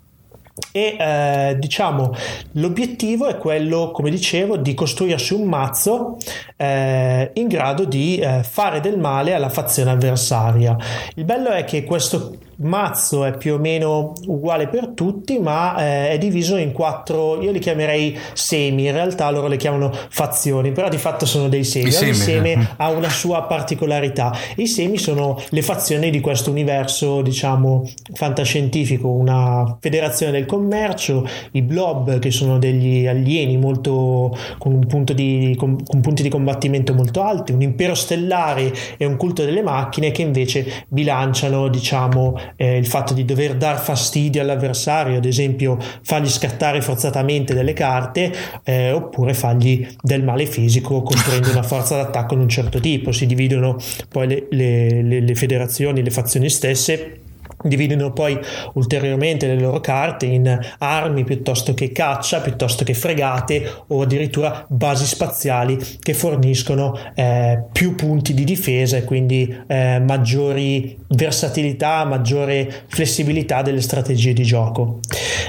[0.72, 2.14] E eh, diciamo
[2.52, 6.18] l'obiettivo è quello come dicevo di costruirsi un mazzo
[6.56, 10.76] eh, in grado di eh, fare del male alla fazione avversaria.
[11.14, 16.10] Il bello è che questo mazzo è più o meno uguale per tutti, ma eh,
[16.10, 20.88] è diviso in quattro, io li chiamerei semi, in realtà loro le chiamano fazioni, però
[20.88, 21.90] di fatto sono dei semi.
[21.90, 22.66] I Ogni seme eh.
[22.76, 24.32] ha una sua particolarità.
[24.56, 31.62] I semi sono le fazioni di questo universo, diciamo, fantascientifico, una federazione del commercio, i
[31.62, 34.80] blob che sono degli alieni molto con,
[35.14, 39.62] di, con, con punti di combattimento molto alti, un impero stellare e un culto delle
[39.62, 45.78] macchine che invece bilanciano, diciamo, eh, il fatto di dover dar fastidio all'avversario, ad esempio
[46.02, 48.32] fargli scattare forzatamente delle carte
[48.64, 53.12] eh, oppure fargli del male fisico costruendo una forza d'attacco di un certo tipo.
[53.12, 53.76] Si dividono
[54.08, 57.20] poi le, le, le, le federazioni, le fazioni stesse
[57.62, 58.38] dividono poi
[58.74, 65.04] ulteriormente le loro carte in armi piuttosto che caccia, piuttosto che fregate o addirittura basi
[65.04, 73.62] spaziali che forniscono eh, più punti di difesa e quindi eh, maggiori versatilità, maggiore flessibilità
[73.62, 75.00] delle strategie di gioco.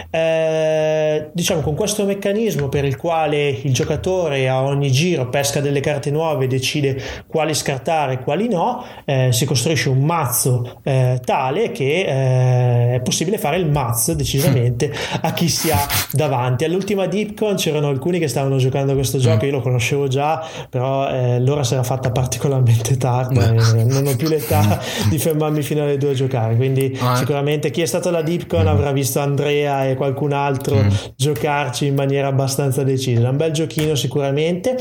[0.10, 5.80] Eh, diciamo con questo meccanismo per il quale il giocatore a ogni giro pesca delle
[5.80, 11.20] carte nuove e decide quali scartare e quali no, eh, si costruisce un mazzo eh,
[11.24, 14.92] tale che eh, è possibile fare il mazzo decisamente
[15.22, 15.80] a chi si ha
[16.12, 16.64] davanti.
[16.64, 21.10] All'ultima DeepCon c'erano alcuni che stavano giocando a questo gioco, io lo conoscevo già, però
[21.10, 24.80] eh, l'ora si era fatta particolarmente tarda e non ho più l'età
[25.10, 28.92] di fermarmi fino alle due a giocare, quindi sicuramente chi è stato alla DeepCon avrà
[28.92, 30.90] visto Andrea e qualcun altro mm.
[31.16, 33.30] giocarci in maniera abbastanza decisa.
[33.30, 34.78] Un bel giochino sicuramente,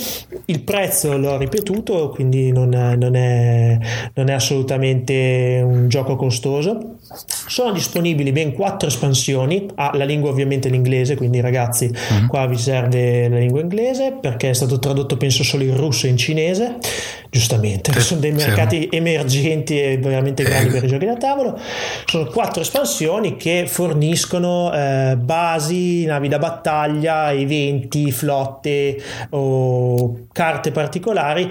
[0.46, 3.78] il prezzo l'ho ripetuto, quindi non non è,
[4.14, 10.68] non è assolutamente un gioco costoso sono disponibili ben quattro espansioni, ah, la lingua ovviamente
[10.68, 12.26] è l'inglese, quindi ragazzi mm-hmm.
[12.26, 16.10] qua vi serve la lingua inglese perché è stato tradotto penso solo in russo e
[16.10, 16.78] in cinese,
[17.30, 20.72] giustamente, sì, sono dei mercati emergenti e veramente grandi eh.
[20.72, 21.58] per i giochi da tavolo.
[22.04, 29.00] Sono quattro espansioni che forniscono eh, basi, navi da battaglia, eventi, flotte
[29.30, 31.48] o carte particolari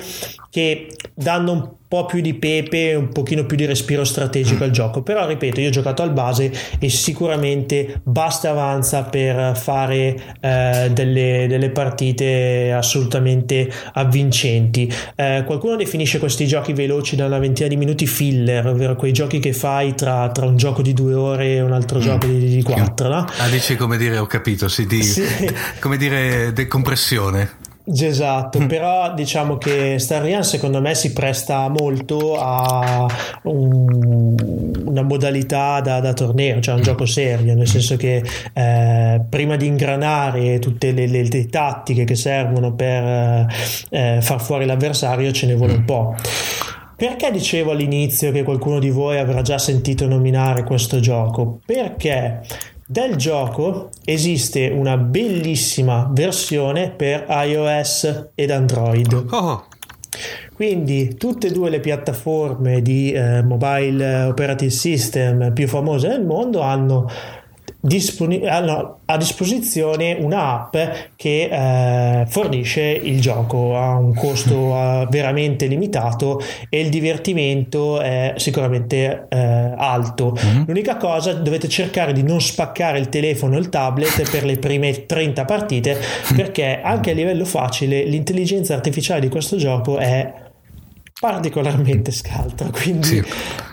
[0.50, 5.02] che danno un po' più di pepe, un pochino più di respiro strategico al gioco.
[5.02, 10.92] Però ripeto, io ho giocato al base e sicuramente basta e avanza per fare eh,
[10.94, 14.92] delle, delle, partite assolutamente avvincenti.
[15.16, 19.40] Eh, qualcuno definisce questi giochi veloci da una ventina di minuti filler, ovvero quei giochi
[19.40, 22.02] che fai tra, tra un gioco di due ore e un altro mm.
[22.02, 23.10] gioco di, di quattro.
[23.10, 23.26] No?
[23.38, 25.24] Ah, dici come dire, ho capito, sì, di, sì.
[25.80, 27.68] come dire decompressione.
[27.92, 28.68] Esatto, mm.
[28.68, 33.08] però diciamo che Star Realm secondo me si presta molto a
[33.44, 34.36] un,
[35.00, 38.24] una modalità da, da, torneo, cioè un gioco serio, nel senso che
[38.54, 43.48] eh, prima di ingranare tutte le, le, le, tattiche che servono per
[43.90, 46.16] eh, far fuori l'avversario ce ne vuole un po'.
[46.96, 51.62] Perché dicevo all'inizio che qualcuno di voi avrà già sentito nominare questo gioco?
[51.66, 52.42] Perché
[52.86, 59.28] del gioco esiste una bellissima versione per iOS ed Android.
[59.30, 59.66] Oh.
[60.60, 66.60] Quindi tutte e due le piattaforme di eh, mobile operating system più famose nel mondo
[66.60, 67.10] hanno
[67.80, 70.76] disponi- hanno a disposizione un'app
[71.16, 78.34] che eh, fornisce il gioco a un costo eh, veramente limitato e il divertimento è
[78.36, 79.38] sicuramente eh,
[79.78, 80.36] alto.
[80.44, 80.64] Mm-hmm.
[80.68, 85.06] L'unica cosa dovete cercare di non spaccare il telefono o il tablet per le prime
[85.06, 85.98] 30 partite
[86.36, 90.48] perché anche a livello facile l'intelligenza artificiale di questo gioco è
[91.20, 93.24] particolarmente scaltra, quindi sì.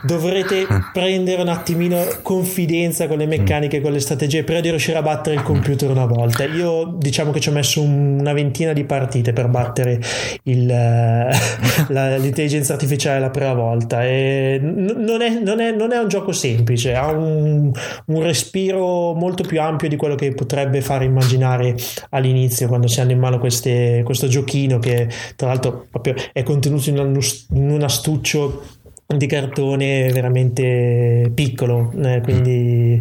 [0.03, 0.67] dovrete eh.
[0.93, 5.37] prendere un attimino confidenza con le meccaniche, con le strategie prima di riuscire a battere
[5.37, 6.43] il computer una volta.
[6.43, 10.01] Io diciamo che ci ho messo una ventina di partite per battere
[10.43, 10.67] il,
[11.89, 16.33] la, l'intelligenza artificiale la prima volta e non è, non è, non è un gioco
[16.33, 17.71] semplice, ha un,
[18.07, 21.77] un, respiro molto più ampio di quello che potrebbe fare immaginare
[22.11, 26.91] all'inizio quando si hanno in mano queste, questo giochino che tra l'altro proprio è contenuto
[26.91, 27.05] in una
[27.51, 28.63] in un astuccio
[29.07, 33.01] di cartone veramente piccolo eh, quindi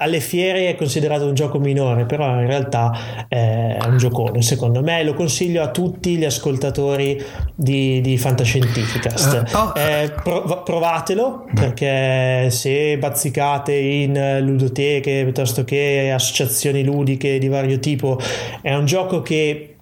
[0.00, 5.02] alle fiere è considerato un gioco minore però in realtà è un giocone secondo me.
[5.02, 7.20] Lo consiglio a tutti gli ascoltatori
[7.54, 9.44] di, di Fantascientificast.
[9.52, 9.72] Uh, oh.
[9.76, 18.18] eh, prov- provatelo perché se bazzicate in ludoteche piuttosto che associazioni ludiche di vario tipo
[18.60, 19.77] è un gioco che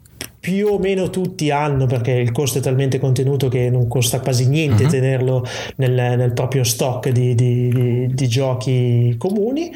[0.47, 4.47] più o meno tutti hanno perché il costo è talmente contenuto che non costa quasi
[4.47, 4.91] niente uh-huh.
[4.91, 5.45] tenerlo
[5.75, 9.75] nel, nel, proprio stock di, di, di, di giochi comuni.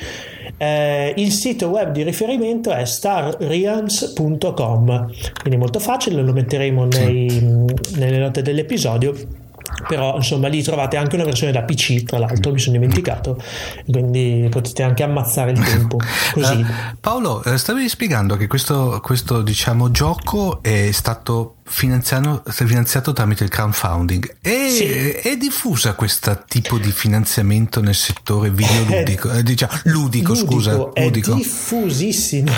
[0.57, 5.11] Eh, il sito web di riferimento è starrealms.com,
[5.41, 7.67] quindi molto facile, lo metteremo nei,
[7.97, 9.40] nelle note dell'episodio
[9.87, 13.41] però insomma lì trovate anche una versione da PC tra l'altro mi sono dimenticato
[13.87, 15.99] quindi potete anche ammazzare il tempo
[16.33, 16.55] così.
[16.55, 16.67] Uh,
[17.01, 23.51] Paolo eh, stavi spiegando che questo, questo diciamo gioco è stato finanziato, finanziato tramite il
[23.51, 24.37] crowdfunding.
[24.41, 24.85] È, sì.
[24.85, 29.29] è diffusa questo tipo di finanziamento nel settore videoludico?
[29.41, 30.75] Eh, diciamo, ludico, ludico, scusa.
[30.75, 31.33] Ludico.
[31.33, 32.51] È diffusissimo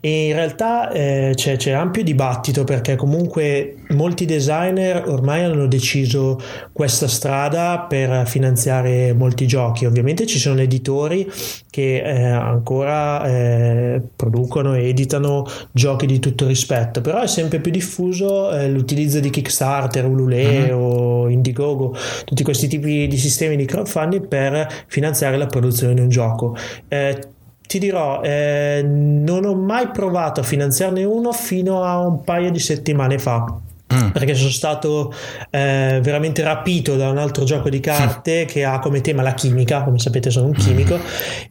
[0.00, 6.40] e in realtà eh, c'è, c'è ampio dibattito perché comunque molti designer ormai hanno deciso
[6.72, 9.86] questa strada per finanziare molti giochi.
[9.86, 11.30] Ovviamente ci sono editori
[11.70, 17.70] che eh, ancora eh, producono e editano giochi di tutto rispetto, però è sempre più
[17.70, 21.24] diffuso eh, l'utilizzo di Kickstarter, Ulule uh-huh.
[21.24, 26.08] o Indiegogo, tutti questi tipi di sistemi di crowdfunding per finanziare la produzione di un
[26.08, 26.56] gioco.
[26.88, 27.18] Eh,
[27.66, 32.58] ti dirò, eh, non ho mai provato a finanziarne uno fino a un paio di
[32.58, 33.60] settimane fa.
[33.94, 34.08] Mm.
[34.10, 35.14] perché sono stato
[35.48, 38.46] eh, veramente rapito da un altro gioco di carte mm.
[38.46, 41.00] che ha come tema la chimica come sapete sono un chimico mm.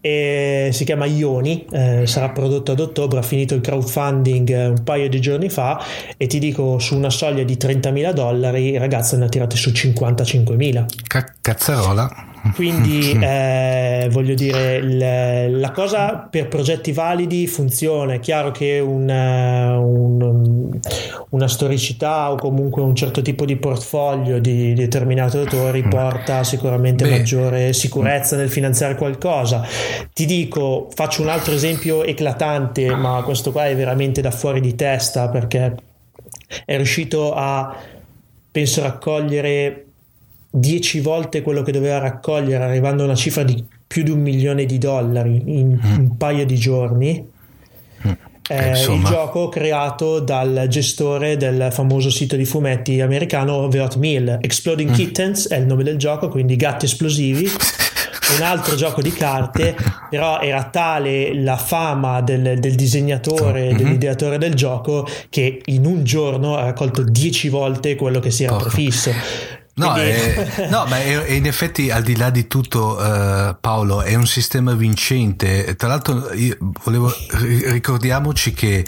[0.01, 4.83] e si chiama Ioni eh, sarà prodotto ad ottobre ha finito il crowdfunding eh, un
[4.83, 5.83] paio di giorni fa
[6.15, 9.71] e ti dico su una soglia di 30.000 dollari i ragazzi ne ha tirate su
[9.71, 18.13] 55.000 C- cazzarola quindi eh, voglio dire, il, la cosa per progetti validi funziona.
[18.13, 20.79] È chiaro che un, un,
[21.29, 25.89] una storicità o comunque un certo tipo di portfolio di, determinati autori mm.
[25.89, 27.09] porta sicuramente Beh.
[27.09, 29.65] maggiore sicurezza nel finanziare qualcosa.
[30.13, 34.75] Ti dico, faccio un altro esempio eclatante, ma questo qua è veramente da fuori di
[34.75, 35.75] testa perché
[36.65, 37.75] è riuscito a,
[38.51, 39.86] penso, raccogliere
[40.49, 44.65] 10 volte quello che doveva raccogliere, arrivando a una cifra di più di un milione
[44.65, 45.97] di dollari in mm.
[45.97, 47.29] un paio di giorni.
[48.05, 48.11] Mm.
[48.49, 54.39] Eh, il gioco creato dal gestore del famoso sito di fumetti americano ovvero Mill.
[54.41, 54.93] Exploding mm.
[54.93, 57.47] Kittens è il nome del gioco, quindi gatti esplosivi.
[58.35, 59.75] un altro gioco di carte,
[60.09, 63.77] però era tale la fama del, del disegnatore, mm-hmm.
[63.77, 68.53] dell'ideatore del gioco, che in un giorno ha raccolto 10 volte quello che si era
[68.53, 68.69] Porco.
[68.69, 69.11] prefisso
[69.77, 74.15] No, è, no, ma è, in effetti al di là di tutto, uh, Paolo, è
[74.15, 75.75] un sistema vincente.
[75.75, 76.29] Tra l'altro,
[76.83, 78.83] volevo, ricordiamoci che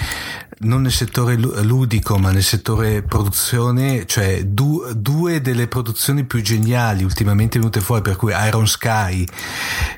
[0.60, 7.04] non nel settore ludico ma nel settore produzione, cioè du, due delle produzioni più geniali
[7.04, 9.26] ultimamente venute fuori, per cui Iron Sky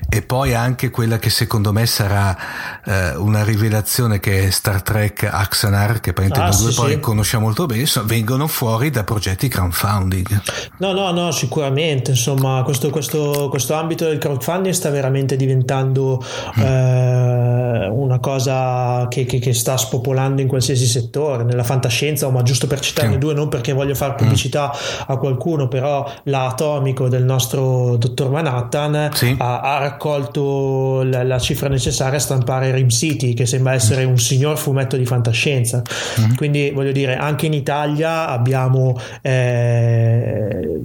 [0.08, 2.36] e poi anche quella che secondo me sarà
[2.84, 7.00] eh, una rivelazione che è Star Trek Axanar, che apparentemente ah, sì, poi sì.
[7.00, 10.42] conosciamo molto bene, so, vengono fuori da progetti crowdfunding.
[10.78, 16.22] No, no, no, sicuramente, insomma, questo, questo, questo ambito del crowdfunding sta veramente diventando
[16.58, 16.62] mm.
[16.62, 22.66] eh, una cosa che, che, che sta spopolando in qualsiasi settore, nella fantascienza, ma giusto
[22.66, 23.18] per citarne sì.
[23.18, 25.04] due, non perché voglio fare pubblicità mm.
[25.06, 29.34] a qualcuno, però l'atomico del nostro dottor Manhattan sì.
[29.38, 34.10] ha, ha, raccolto la, la, cifra necessaria a stampare Rim City, che sembra essere mm.
[34.10, 35.82] un signor fumetto di fantascienza.
[36.20, 36.34] Mm.
[36.34, 39.00] Quindi voglio dire, anche in Italia abbiamo...
[39.22, 40.80] Eh,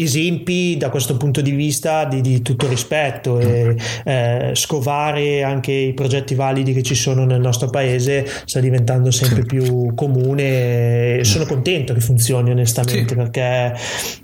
[0.00, 5.92] esempi da questo punto di vista di, di tutto rispetto e eh, scovare anche i
[5.92, 11.46] progetti validi che ci sono nel nostro paese sta diventando sempre più comune e sono
[11.46, 13.14] contento che funzioni onestamente sì.
[13.16, 13.76] perché,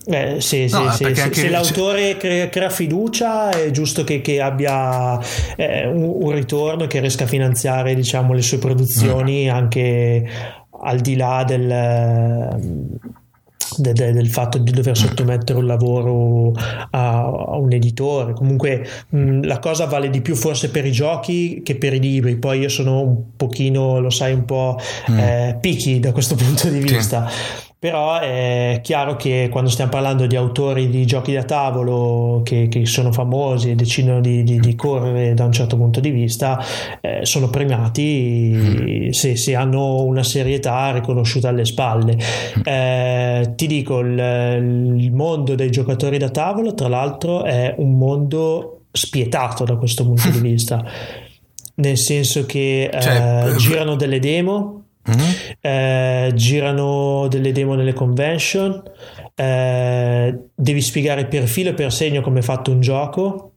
[0.07, 4.41] eh, se, no, se, perché se, se, l'autore crea, crea, fiducia è giusto che, che
[4.41, 5.19] abbia
[5.57, 9.51] eh, un, un, ritorno che riesca a finanziare diciamo le sue produzioni mm.
[9.51, 10.29] anche
[10.83, 13.03] al di là del
[13.79, 16.53] de, de, del fatto di dover sottomettere un lavoro
[16.91, 18.33] a, a un editore.
[18.33, 22.37] Comunque mh, la cosa vale di più forse per i giochi che per i libri.
[22.37, 24.79] Poi io sono un pochino, lo sai, un po'
[25.11, 25.19] mm.
[25.19, 27.29] eh, picky da questo punto di vista.
[27.29, 32.67] Sì però è chiaro che quando stiamo parlando di autori di giochi da tavolo che,
[32.69, 36.65] che sono famosi e decidono di, di, di, correre da un certo punto di vista
[37.03, 39.09] eh, sono premiati mm.
[39.11, 42.63] se, se, hanno una serietà riconosciuta alle spalle mm.
[42.65, 44.19] eh, ti dico il,
[44.97, 50.31] il mondo dei giocatori da tavolo tra l'altro è un mondo spietato da questo punto
[50.31, 50.83] di vista
[51.75, 55.31] nel senso che cioè, eh, girano delle demo Mm-hmm.
[55.61, 58.83] Eh, girano delle demo nelle convention,
[59.35, 63.51] eh, devi spiegare per filo e per segno come è fatto un gioco.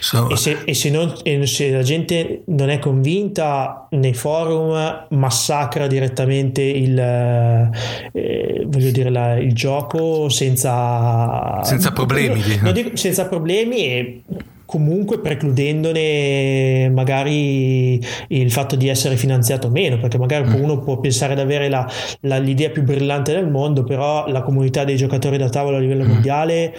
[0.00, 5.06] So, e, se, e, se non, e, se, la gente non è convinta nei forum
[5.10, 13.84] massacra direttamente il, eh, voglio dire, la, il gioco senza, senza problemi dico, senza problemi
[13.84, 14.22] e
[14.68, 17.98] comunque precludendone magari
[18.28, 20.62] il fatto di essere finanziato meno, perché magari mm.
[20.62, 21.90] uno può pensare di avere la,
[22.20, 26.04] la, l'idea più brillante del mondo, però la comunità dei giocatori da tavola a livello
[26.04, 26.08] mm.
[26.08, 26.74] mondiale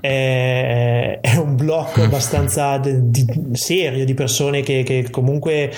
[0.00, 5.72] è, è, un blocco abbastanza di, di, serio di persone che, che, comunque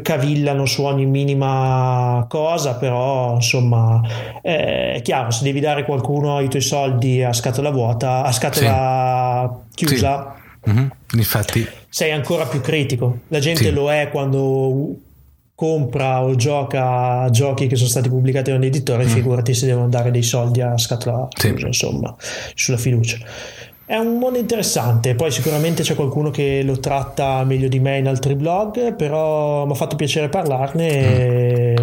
[0.00, 4.00] cavillano su ogni minima cosa però insomma
[4.40, 9.63] è chiaro se devi dare qualcuno i tuoi soldi a scatola vuota a scatola sì.
[9.74, 10.70] Chiusa sì.
[10.70, 10.86] Mm-hmm.
[11.14, 13.70] infatti sei ancora più critico la gente sì.
[13.70, 14.96] lo è quando
[15.54, 19.08] compra o gioca a giochi che sono stati pubblicati da un editore, mm.
[19.08, 21.48] figurati se devono dare dei soldi a scatola sì.
[21.48, 22.14] chiusa, insomma,
[22.54, 23.18] sulla fiducia.
[23.86, 28.08] È un mondo interessante, poi sicuramente c'è qualcuno che lo tratta meglio di me in
[28.08, 30.88] altri blog, però mi ha fatto piacere parlarne.
[30.88, 31.12] Mm.
[31.12, 31.82] E...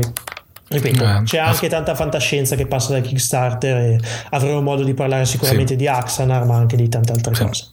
[0.68, 5.26] Ripeto, eh, c'è anche tanta fantascienza che passa da Kickstarter e avremo modo di parlare
[5.26, 5.76] sicuramente sì.
[5.76, 7.44] di Axanar, ma anche di tante altre sì.
[7.44, 7.68] cose.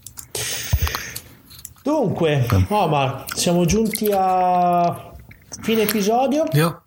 [1.88, 5.10] Dunque, Omar, siamo giunti a
[5.62, 6.44] Fine episodio.
[6.52, 6.82] Io.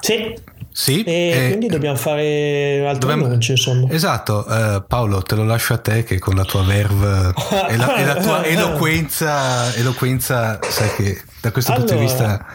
[0.00, 0.34] Sì.
[0.72, 3.90] Sì, e eh, quindi dobbiamo fare altri dobbiamo, annunci insomma.
[3.90, 7.34] Esatto, uh, Paolo te lo lascio a te che con la tua verve
[7.68, 12.46] e, la, e la tua eloquenza, eloquenza sai che da questo allora, punto di vista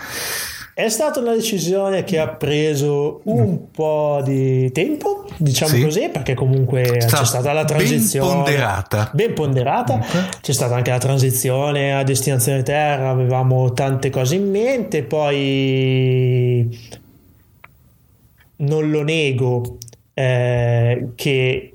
[0.76, 5.82] è stata una decisione che ha preso un po' di tempo, diciamo sì.
[5.84, 8.28] così, perché comunque Sta c'è stata la transizione.
[8.28, 9.09] Ben ponderata.
[9.13, 9.93] Ben ponderata.
[9.93, 10.30] Okay.
[10.41, 16.80] C'è stata anche la transizione a destinazione terra, avevamo tante cose in mente, poi
[18.55, 19.78] non lo nego
[20.15, 21.72] eh, che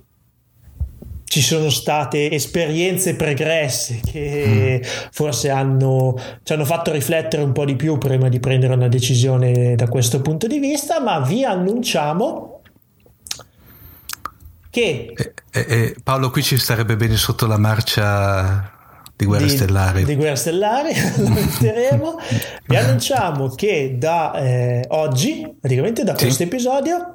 [1.38, 5.08] ci sono state esperienze pregresse che mm.
[5.12, 9.76] forse hanno, ci hanno fatto riflettere un po' di più prima di prendere una decisione
[9.76, 12.62] da questo punto di vista, ma vi annunciamo
[14.68, 15.12] che...
[15.14, 18.72] Eh, eh, Paolo, qui ci starebbe bene sotto la marcia
[19.14, 20.04] di Guerre di, Stellari.
[20.04, 22.18] Di Guerre Stellari, lo metteremo.
[22.66, 27.14] Vi annunciamo che da eh, oggi, praticamente da questo episodio,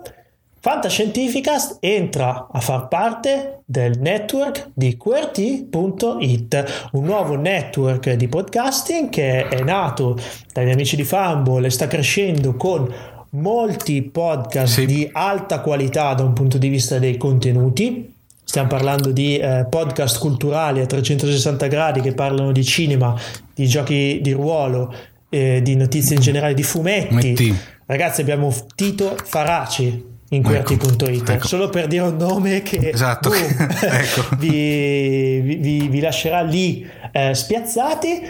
[0.65, 9.49] Fantascientificast entra a far parte del network di QRT.it, un nuovo network di podcasting che
[9.49, 10.17] è nato
[10.53, 12.89] dagli amici di Fumble e sta crescendo con
[13.31, 14.85] molti podcast sì.
[14.85, 18.13] di alta qualità da un punto di vista dei contenuti.
[18.41, 23.13] Stiamo parlando di eh, podcast culturali a 360 gradi che parlano di cinema,
[23.53, 24.95] di giochi di ruolo,
[25.27, 27.13] eh, di notizie in generale, di fumetti.
[27.15, 27.53] Metti.
[27.85, 31.47] Ragazzi, abbiamo Tito Faraci in QWERTY.it ecco, ecco.
[31.47, 33.29] solo per dire un nome che esatto.
[33.29, 34.35] boom, ecco.
[34.37, 38.29] vi, vi, vi, lascerà lì eh, spiazzati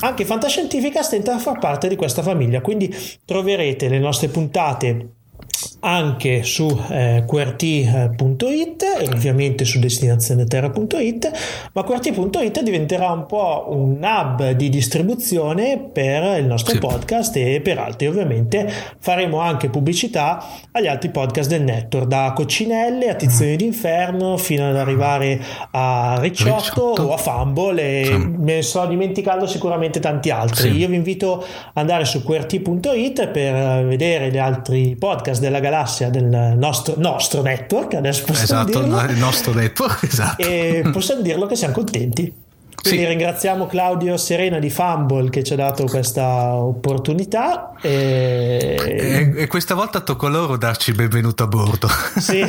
[0.00, 5.08] anche Fantascientifica stenta a far parte di questa famiglia quindi troverete le nostre puntate
[5.84, 11.30] anche su eh, QRT.it e ovviamente su destinazioneterra.it
[11.74, 16.78] ma QRT.it diventerà un po' un hub di distribuzione per il nostro sì.
[16.78, 23.10] podcast e per altri ovviamente faremo anche pubblicità agli altri podcast del network da Coccinelle
[23.10, 25.38] a Tizioni d'inferno fino ad arrivare
[25.72, 27.02] a Ricciotto, Ricciotto.
[27.02, 28.16] o a Fumble e sì.
[28.16, 30.76] me ne sto dimenticando sicuramente tanti altri sì.
[30.78, 35.72] io vi invito ad andare su QRT.it per vedere gli altri podcast della galassia
[36.10, 39.00] del nostro, nostro network, adesso possiamo esatto, dirlo.
[39.10, 40.42] il nostro network, esatto.
[40.42, 42.32] E possiamo dirlo che siamo contenti.
[42.84, 43.08] Quindi sì.
[43.08, 47.72] ringraziamo Claudio Serena di Fumble che ci ha dato questa opportunità.
[47.80, 48.76] E...
[48.78, 51.88] E, e questa volta tocca loro darci il benvenuto a bordo.
[52.24, 52.44] Sì,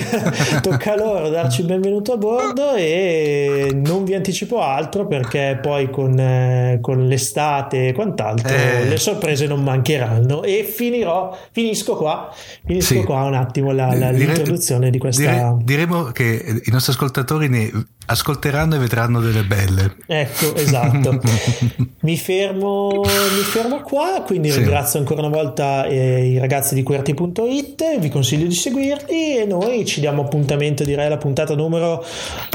[0.62, 6.18] tocca loro darci il benvenuto a bordo e non vi anticipo altro perché poi con,
[6.20, 8.88] eh, con l'estate e quant'altro eh...
[8.88, 10.44] le sorprese non mancheranno.
[10.44, 12.30] E finirò, finisco qua,
[12.66, 13.04] finisco sì.
[13.04, 15.22] qua un attimo la, la, l'introduzione di questa.
[15.22, 17.72] Dire, diremo che i nostri ascoltatori ne
[18.06, 19.96] ascolteranno e vedranno delle belle.
[20.06, 21.20] Ecco, esatto.
[22.02, 24.60] mi, fermo, mi fermo qua, quindi sì.
[24.60, 29.86] ringrazio ancora una volta eh, i ragazzi di QWERTY.it, vi consiglio di seguirli e noi
[29.86, 32.04] ci diamo appuntamento, direi, alla puntata numero...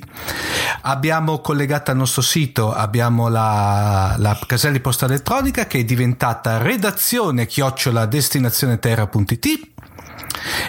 [0.82, 6.58] abbiamo collegato al nostro sito abbiamo la, la casella di posta elettronica che è diventata
[6.58, 9.70] redazione chiocciola destinazione terra.it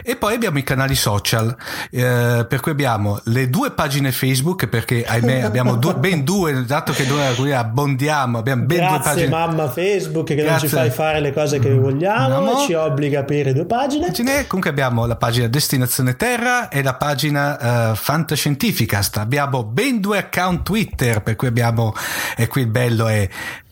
[0.04, 1.56] e poi abbiamo i canali social,
[1.91, 6.91] eh, per cui abbiamo le due pagine Facebook, perché ahimè abbiamo due, ben due, dato
[6.93, 9.30] che noi abbondiamo, abbiamo ben Grazie, due pagine.
[9.30, 10.51] mamma Facebook che Grazie.
[10.51, 12.58] non ci fai fare le cose che vogliamo no.
[12.60, 14.12] ci obbliga a aprire due pagine.
[14.47, 19.18] Comunque abbiamo la pagina Destinazione Terra e la pagina uh, Fantascientificast.
[19.18, 21.93] Abbiamo ben due account Twitter, per cui abbiamo,
[22.36, 23.28] e qui il bello è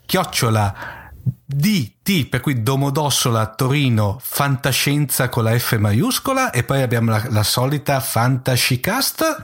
[0.06, 1.00] chiocciola
[1.46, 7.44] DT, per cui Domodossola Torino Fantascienza con la F maiuscola e poi abbiamo la, la
[7.44, 9.44] solita Fantascicast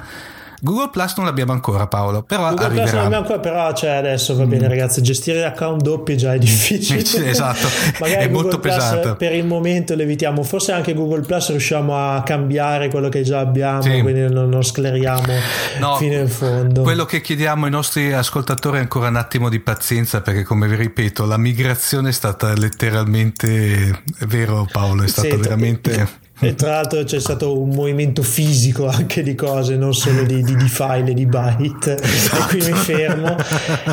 [0.59, 2.83] Google Plus non l'abbiamo ancora Paolo, però Google arriverà.
[2.83, 4.69] Plus non l'abbiamo ancora, però cioè, adesso va bene mm.
[4.69, 7.29] ragazzi, gestire account doppi già è difficile.
[7.29, 7.67] esatto,
[7.99, 9.15] Magari è Google molto Plus pesante.
[9.15, 13.39] Per il momento lo evitiamo, forse anche Google Plus riusciamo a cambiare quello che già
[13.39, 14.01] abbiamo, sì.
[14.01, 15.33] quindi non, non scleriamo
[15.79, 16.81] no, fino in fondo.
[16.81, 20.75] Quello che chiediamo ai nostri ascoltatori è ancora un attimo di pazienza perché come vi
[20.75, 26.25] ripeto la migrazione è stata letteralmente, è vero Paolo, è stata sì, veramente...
[26.39, 30.55] E tra l'altro c'è stato un movimento fisico anche di cose, non solo di, di,
[30.55, 31.97] di file e di byte.
[31.99, 32.55] Esatto.
[32.55, 33.35] E qui mi fermo.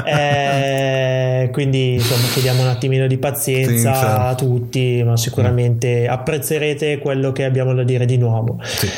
[0.04, 7.32] Eh, quindi insomma chiediamo un attimino di pazienza sì, a tutti, ma sicuramente apprezzerete quello
[7.32, 8.58] che abbiamo da dire di nuovo.
[8.62, 8.88] Sì.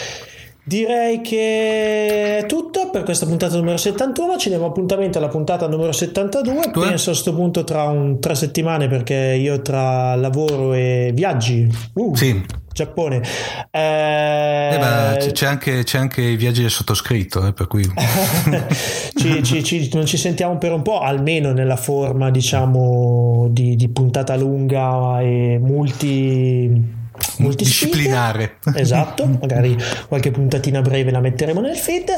[0.69, 4.37] Direi che è tutto per questa puntata numero 71.
[4.37, 6.71] Ci diamo appuntamento alla puntata numero 72.
[6.73, 11.73] Tu Penso a questo punto tra un, tre settimane perché io tra lavoro e viaggi.
[11.93, 12.17] Uh.
[12.17, 12.43] Sì
[12.77, 13.23] Giappone.
[13.71, 14.71] Eh...
[14.75, 17.83] Eh beh, c'è, anche, c'è, anche, i viaggi del sottoscritto, eh, per cui...
[19.17, 23.89] ci, ci, ci, non ci sentiamo per un po', almeno nella forma, diciamo, di, di
[23.89, 27.06] puntata lunga e multi
[27.39, 28.59] multidisciplinare.
[28.75, 29.77] Esatto, magari
[30.09, 32.13] qualche puntatina breve la metteremo nel feed.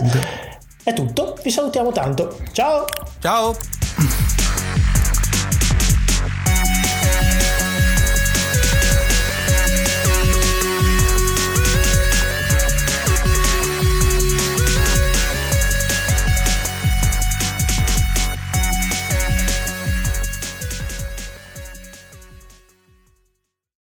[0.82, 2.38] È tutto, vi salutiamo tanto.
[2.52, 2.84] Ciao!
[3.20, 3.77] Ciao!